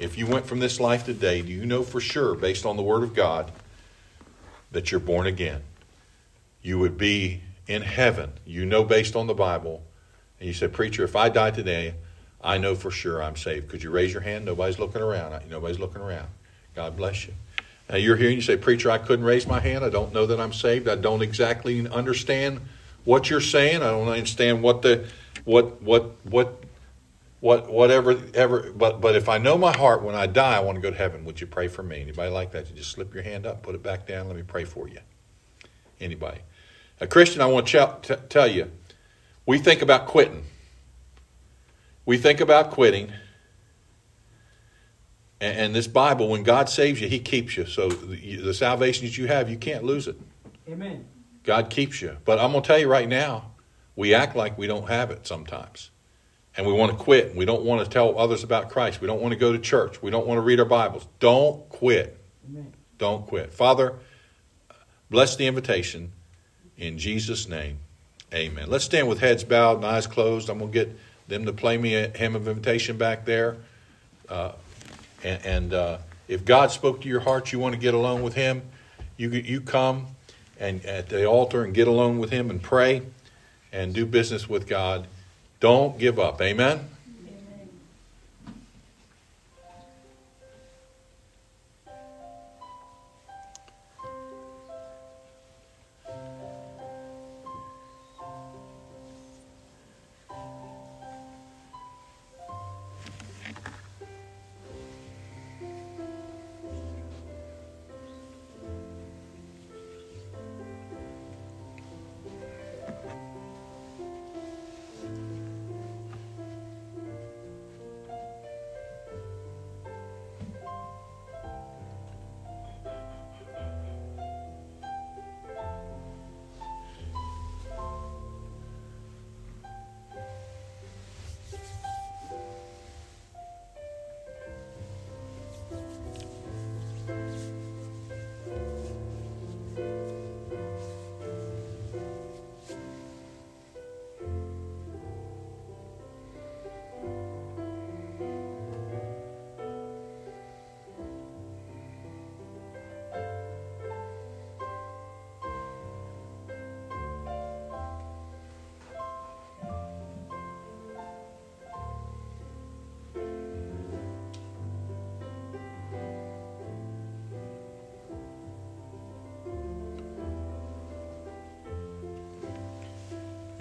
if 0.00 0.16
you 0.16 0.26
went 0.26 0.46
from 0.46 0.60
this 0.60 0.80
life 0.80 1.04
today, 1.04 1.42
do 1.42 1.52
you 1.52 1.66
know 1.66 1.82
for 1.82 2.00
sure, 2.00 2.34
based 2.34 2.64
on 2.64 2.76
the 2.76 2.82
Word 2.82 3.02
of 3.02 3.14
God, 3.14 3.52
that 4.72 4.90
you're 4.90 5.00
born 5.00 5.26
again? 5.26 5.62
You 6.62 6.78
would 6.78 6.96
be 6.96 7.42
in 7.66 7.82
heaven. 7.82 8.32
You 8.44 8.66
know, 8.66 8.84
based 8.84 9.16
on 9.16 9.26
the 9.26 9.34
Bible. 9.34 9.82
And 10.38 10.46
you 10.46 10.54
said, 10.54 10.72
Preacher, 10.72 11.04
if 11.04 11.16
I 11.16 11.28
die 11.28 11.50
today, 11.50 11.94
I 12.42 12.58
know 12.58 12.74
for 12.74 12.90
sure 12.90 13.22
I'm 13.22 13.36
saved. 13.36 13.68
Could 13.68 13.82
you 13.82 13.90
raise 13.90 14.12
your 14.12 14.22
hand? 14.22 14.44
Nobody's 14.44 14.78
looking 14.78 15.02
around. 15.02 15.40
Nobody's 15.50 15.78
looking 15.78 16.00
around. 16.00 16.28
God 16.74 16.96
bless 16.96 17.26
you. 17.26 17.34
Now 17.88 17.96
you're 17.96 18.16
here 18.16 18.28
and 18.28 18.36
you 18.36 18.42
say, 18.42 18.56
Preacher, 18.56 18.90
I 18.90 18.98
couldn't 18.98 19.24
raise 19.24 19.46
my 19.46 19.60
hand. 19.60 19.84
I 19.84 19.90
don't 19.90 20.14
know 20.14 20.26
that 20.26 20.40
I'm 20.40 20.52
saved. 20.52 20.88
I 20.88 20.94
don't 20.94 21.22
exactly 21.22 21.86
understand 21.88 22.60
what 23.04 23.28
you're 23.28 23.40
saying. 23.40 23.82
I 23.82 23.90
don't 23.90 24.08
understand 24.08 24.62
what 24.62 24.82
the 24.82 25.06
what 25.44 25.82
what 25.82 26.14
what 26.24 26.62
what 27.40 27.70
whatever 27.70 28.20
ever 28.34 28.70
but 28.72 29.00
but 29.00 29.16
if 29.16 29.28
I 29.28 29.38
know 29.38 29.56
my 29.56 29.76
heart 29.76 30.02
when 30.02 30.14
I 30.14 30.26
die, 30.26 30.56
I 30.56 30.60
want 30.60 30.76
to 30.76 30.82
go 30.82 30.90
to 30.90 30.96
heaven. 30.96 31.24
Would 31.24 31.40
you 31.40 31.46
pray 31.46 31.68
for 31.68 31.82
me? 31.82 32.00
Anybody 32.00 32.30
like 32.30 32.52
that? 32.52 32.68
You 32.68 32.76
just 32.76 32.92
slip 32.92 33.14
your 33.14 33.22
hand 33.22 33.46
up, 33.46 33.62
put 33.62 33.74
it 33.74 33.82
back 33.82 34.06
down. 34.06 34.28
Let 34.28 34.36
me 34.36 34.42
pray 34.42 34.64
for 34.64 34.88
you. 34.88 35.00
Anybody? 36.00 36.40
A 37.00 37.06
Christian, 37.06 37.40
I 37.40 37.46
want 37.46 37.66
to 37.68 37.98
t- 38.02 38.14
tell 38.28 38.46
you, 38.46 38.70
we 39.46 39.58
think 39.58 39.80
about 39.80 40.06
quitting. 40.06 40.44
We 42.04 42.18
think 42.18 42.40
about 42.40 42.70
quitting. 42.70 43.12
And, 45.40 45.58
and 45.58 45.74
this 45.74 45.86
Bible, 45.86 46.28
when 46.28 46.42
God 46.42 46.68
saves 46.68 47.00
you, 47.00 47.08
He 47.08 47.20
keeps 47.20 47.56
you. 47.56 47.64
So 47.64 47.88
the, 47.88 48.36
the 48.36 48.54
salvation 48.54 49.06
that 49.06 49.16
you 49.16 49.28
have, 49.28 49.48
you 49.48 49.56
can't 49.56 49.82
lose 49.82 50.08
it. 50.08 50.16
Amen. 50.68 51.06
God 51.42 51.70
keeps 51.70 52.02
you. 52.02 52.18
But 52.26 52.38
I'm 52.38 52.50
going 52.50 52.62
to 52.62 52.66
tell 52.66 52.78
you 52.78 52.88
right 52.88 53.08
now, 53.08 53.52
we 53.96 54.14
act 54.14 54.36
like 54.36 54.58
we 54.58 54.66
don't 54.66 54.88
have 54.88 55.10
it 55.10 55.26
sometimes. 55.26 55.90
And 56.56 56.66
we 56.66 56.72
want 56.72 56.92
to 56.92 56.98
quit. 56.98 57.34
We 57.34 57.44
don't 57.44 57.62
want 57.62 57.84
to 57.84 57.90
tell 57.90 58.18
others 58.18 58.42
about 58.42 58.70
Christ. 58.70 59.00
We 59.00 59.06
don't 59.06 59.20
want 59.20 59.32
to 59.32 59.38
go 59.38 59.52
to 59.52 59.58
church. 59.58 60.02
We 60.02 60.10
don't 60.10 60.26
want 60.26 60.38
to 60.38 60.42
read 60.42 60.58
our 60.58 60.66
Bibles. 60.66 61.06
Don't 61.20 61.68
quit. 61.68 62.20
Amen. 62.48 62.72
Don't 62.98 63.26
quit. 63.26 63.52
Father, 63.52 63.94
bless 65.10 65.36
the 65.36 65.46
invitation 65.46 66.12
in 66.76 66.98
Jesus' 66.98 67.48
name. 67.48 67.78
Amen. 68.34 68.68
Let's 68.68 68.84
stand 68.84 69.08
with 69.08 69.20
heads 69.20 69.44
bowed 69.44 69.76
and 69.76 69.84
eyes 69.84 70.06
closed. 70.06 70.48
I'm 70.48 70.58
going 70.58 70.72
to 70.72 70.78
get 70.84 70.98
them 71.28 71.46
to 71.46 71.52
play 71.52 71.78
me 71.78 71.94
a 71.94 72.08
hymn 72.08 72.36
of 72.36 72.46
invitation 72.48 72.96
back 72.96 73.24
there. 73.24 73.56
Uh, 74.28 74.52
and, 75.22 75.46
and 75.46 75.74
uh, 75.74 75.98
if 76.28 76.44
God 76.44 76.70
spoke 76.70 77.00
to 77.02 77.08
your 77.08 77.20
heart, 77.20 77.52
you 77.52 77.58
want 77.58 77.74
to 77.74 77.80
get 77.80 77.94
alone 77.94 78.22
with 78.22 78.34
Him, 78.34 78.62
you 79.16 79.30
you 79.30 79.60
come 79.60 80.06
and 80.58 80.84
at 80.84 81.08
the 81.08 81.24
altar 81.24 81.64
and 81.64 81.74
get 81.74 81.88
alone 81.88 82.18
with 82.18 82.30
Him 82.30 82.50
and 82.50 82.62
pray 82.62 83.02
and 83.72 83.94
do 83.94 84.06
business 84.06 84.48
with 84.48 84.66
God. 84.68 85.06
Don't 85.60 85.98
give 85.98 86.18
up. 86.18 86.40
Amen. 86.40 86.80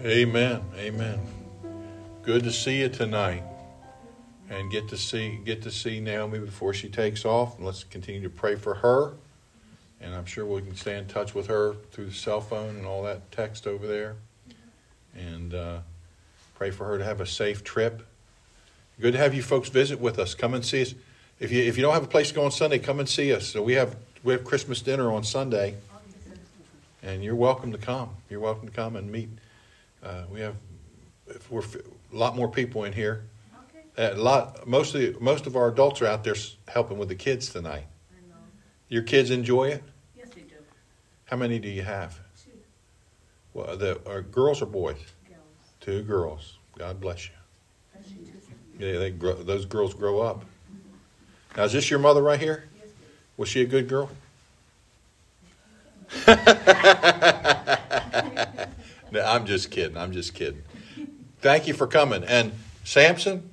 Amen. 0.10 0.63
Amen. 0.76 1.19
Good 2.24 2.43
to 2.45 2.52
see 2.52 2.80
you 2.80 2.89
tonight. 2.89 3.43
And 4.50 4.72
get 4.72 4.88
to 4.88 4.98
see 4.98 5.39
get 5.45 5.62
to 5.62 5.69
see 5.69 6.00
Naomi 6.00 6.39
before 6.39 6.74
she 6.74 6.89
takes 6.89 7.26
off. 7.26 7.58
And 7.58 7.65
let's 7.65 7.84
continue 7.84 8.24
to 8.24 8.30
pray 8.30 8.56
for 8.56 8.74
her. 8.74 9.13
And 10.02 10.15
I'm 10.15 10.26
sure 10.26 10.48
we 10.48 10.63
can 10.63 10.76
stay 10.76 10.98
in 10.98 11.06
touch 11.06 11.36
with 11.36 11.45
her 11.45 11.76
through 11.91 12.08
the 12.08 12.13
cell 12.13 12.41
phone 12.41 12.78
and 12.78 12.88
all 12.88 13.04
that 13.04 13.32
text 13.32 13.67
over 13.67 13.86
there. 13.86 14.15
And 15.15 15.54
uh, 15.54 15.80
pray 16.56 16.72
for 16.72 16.86
her 16.86 16.98
to 16.98 17.04
have 17.04 17.22
a 17.22 17.28
safe 17.28 17.63
trip. 17.63 18.08
Good 19.00 19.12
to 19.12 19.19
have 19.19 19.36
you 19.36 19.43
folks 19.43 19.69
visit 19.69 20.00
with 20.00 20.17
us. 20.17 20.34
Come 20.34 20.56
and 20.56 20.65
see 20.65 20.82
us. 20.82 20.95
If 21.39 21.52
you 21.52 21.62
if 21.62 21.78
you 21.78 21.84
don't 21.84 21.93
have 21.93 22.06
a 22.06 22.08
place 22.08 22.30
to 22.30 22.34
go 22.34 22.45
on 22.45 22.52
Sunday, 22.52 22.80
come 22.80 23.00
and 23.00 23.08
see 23.08 23.32
us. 23.32 23.45
So 23.45 23.62
we 23.62 23.74
have 23.74 23.95
we 24.24 24.34
have 24.34 24.43
Christmas 24.43 24.82
dinner 24.82 25.12
on 25.12 25.24
Sunday. 25.24 25.76
And 27.04 27.24
you're 27.24 27.36
welcome 27.36 27.72
to 27.74 27.78
come. 27.78 28.10
You're 28.28 28.39
welcome 28.39 28.67
to 28.67 28.74
come 28.74 28.95
and 28.95 29.12
meet 29.12 29.30
uh, 30.03 30.23
we 30.31 30.39
have 30.41 30.55
if 31.27 31.49
we're 31.51 31.62
a 31.62 31.65
lot 32.15 32.35
more 32.35 32.49
people 32.49 32.83
in 32.85 32.93
here. 32.93 33.25
Okay. 33.97 34.12
A 34.12 34.15
lot. 34.15 34.67
Most 34.67 34.95
of 34.95 35.01
the, 35.01 35.15
most 35.19 35.45
of 35.47 35.55
our 35.55 35.67
adults 35.69 36.01
are 36.01 36.07
out 36.07 36.23
there 36.23 36.35
helping 36.67 36.97
with 36.97 37.09
the 37.09 37.15
kids 37.15 37.49
tonight. 37.49 37.85
I 38.12 38.29
know. 38.29 38.35
Your 38.88 39.03
kids 39.03 39.29
enjoy 39.29 39.69
it. 39.69 39.83
Yes, 40.17 40.29
they 40.29 40.41
do. 40.41 40.55
How 41.25 41.38
many 41.38 41.59
do 41.59 41.69
you 41.69 41.83
have? 41.83 42.19
Two 42.43 42.51
Well, 43.53 43.77
the 43.77 43.99
are 44.09 44.21
girls 44.21 44.62
or 44.62 44.65
boys? 44.65 44.97
girls. 45.27 45.39
Two 45.79 46.01
girls. 46.03 46.57
God 46.77 46.99
bless 46.99 47.27
you. 47.27 47.33
She 48.07 48.15
just, 48.31 48.47
Yeah, 48.79 48.97
they 48.99 49.12
grow, 49.12 49.33
those 49.35 49.65
girls 49.65 49.93
grow 49.93 50.21
up. 50.21 50.45
Now, 51.57 51.63
is 51.65 51.73
this 51.73 51.89
your 51.89 51.99
mother 51.99 52.21
right 52.23 52.39
here? 52.39 52.63
yes. 52.79 52.88
Was 53.38 53.49
she 53.49 53.62
a 53.62 53.65
good 53.65 53.88
girl? 53.89 54.09
no, 59.12 59.22
I'm 59.26 59.45
just 59.45 59.72
kidding. 59.72 59.98
I'm 59.98 60.12
just 60.12 60.34
kidding. 60.34 60.63
Thank 61.41 61.67
you 61.67 61.74
for 61.74 61.88
coming. 61.88 62.24
And 62.24 62.52
Samson 62.84 63.50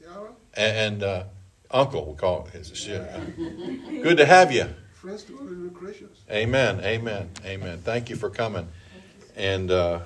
Yeah, 0.00 0.08
and, 0.54 0.76
and 0.94 1.02
uh, 1.02 1.24
Uncle, 1.70 2.06
we 2.10 2.16
call 2.16 2.48
it. 2.52 2.54
Is- 2.56 2.88
uh, 2.88 3.20
Good 4.02 4.18
to 4.18 4.26
have 4.26 4.52
you. 4.52 4.66
friends 4.94 5.24
to 5.24 5.38
other 5.38 5.68
Christians. 5.70 6.18
Amen. 6.30 6.80
Amen. 6.82 7.30
Amen. 7.44 7.78
Thank 7.84 8.10
you 8.10 8.16
for 8.16 8.30
coming. 8.30 8.68
And 9.36 9.70
uh, 9.70 10.00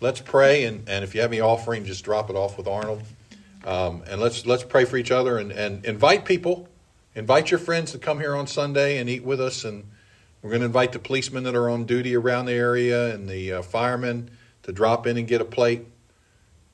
let's 0.00 0.20
pray. 0.20 0.64
And, 0.64 0.88
and 0.88 1.04
if 1.04 1.14
you 1.14 1.20
have 1.20 1.30
any 1.32 1.40
offering, 1.40 1.84
just 1.84 2.04
drop 2.04 2.30
it 2.30 2.36
off 2.36 2.56
with 2.56 2.66
Arnold. 2.68 3.02
Um, 3.64 4.02
and 4.08 4.20
let's 4.20 4.44
let's 4.44 4.64
pray 4.64 4.84
for 4.84 4.96
each 4.96 5.12
other 5.12 5.38
and, 5.38 5.52
and 5.52 5.84
invite 5.84 6.24
people. 6.24 6.68
Invite 7.14 7.50
your 7.50 7.60
friends 7.60 7.92
to 7.92 7.98
come 7.98 8.18
here 8.18 8.34
on 8.34 8.46
Sunday 8.48 8.98
and 8.98 9.08
eat 9.08 9.22
with 9.22 9.40
us. 9.40 9.64
And 9.64 9.84
we're 10.42 10.50
going 10.50 10.62
to 10.62 10.66
invite 10.66 10.90
the 10.90 10.98
policemen 10.98 11.44
that 11.44 11.54
are 11.54 11.70
on 11.70 11.84
duty 11.84 12.16
around 12.16 12.46
the 12.46 12.52
area 12.52 13.14
and 13.14 13.28
the 13.28 13.52
uh, 13.52 13.62
firemen 13.62 14.28
to 14.64 14.72
drop 14.72 15.06
in 15.06 15.16
and 15.16 15.28
get 15.28 15.40
a 15.40 15.44
plate, 15.44 15.86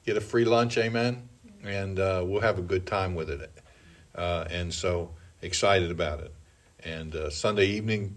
get 0.07 0.17
a 0.17 0.23
free 0.23 0.47
lunch, 0.47 0.79
amen. 0.79 1.29
And 1.63 1.99
uh, 1.99 2.23
we'll 2.25 2.41
have 2.41 2.59
a 2.59 2.63
good 2.63 2.87
time 2.87 3.15
with 3.15 3.29
it. 3.29 3.53
Uh, 4.15 4.47
and 4.51 4.73
so 4.73 5.11
excited 5.43 5.91
about 5.91 6.21
it. 6.21 6.33
And 6.83 7.15
uh, 7.15 7.29
Sunday 7.29 7.67
evening, 7.67 8.17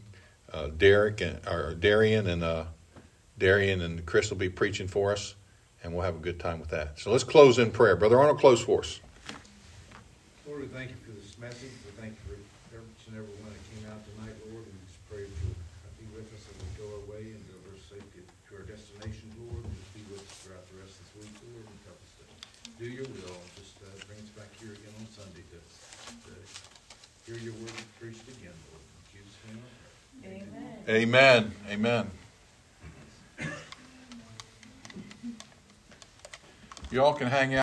uh, 0.54 0.68
Derek 0.68 1.20
and 1.20 1.46
or 1.46 1.74
Darian 1.74 2.28
and 2.28 2.44
uh, 2.44 2.66
Darian 3.38 3.82
and 3.82 4.06
Chris 4.06 4.30
will 4.30 4.38
be 4.38 4.50
preaching 4.50 4.88
for 4.88 5.12
us, 5.12 5.36
and 5.84 5.94
we'll 5.94 6.06
have 6.06 6.16
a 6.16 6.20
good 6.20 6.40
time 6.40 6.60
with 6.60 6.70
that. 6.70 6.98
So 6.98 7.12
let's 7.12 7.24
close 7.26 7.60
in 7.60 7.72
prayer, 7.72 7.98
brother 7.98 8.20
Arnold. 8.20 8.40
Close 8.40 8.64
for 8.64 8.80
us. 8.80 9.02
Lord, 10.48 10.62
we 10.62 10.68
thank 10.68 10.92
you 10.92 10.96
for 11.06 11.12
this 11.12 11.38
message. 11.38 11.72
do 22.82 22.88
your 22.88 23.04
will. 23.04 23.38
Just 23.58 23.78
uh, 23.78 24.06
bring 24.08 24.18
us 24.18 24.30
back 24.36 24.50
here 24.60 24.72
again 24.72 24.92
on 25.00 25.06
Sunday 25.14 25.44
to, 25.52 25.60
to 26.26 26.34
hear 27.28 27.38
your 27.38 27.54
word 27.62 27.72
preached 28.00 28.28
again, 28.28 28.58
Lord. 28.72 28.82
In 28.98 29.22
Jesus' 29.22 29.38
name 29.46 30.50
Amen. 30.90 31.54
Amen. 31.70 32.10
Amen. 33.40 33.54
Y'all 36.92 37.14
can 37.14 37.28
hang 37.28 37.54
out. 37.54 37.60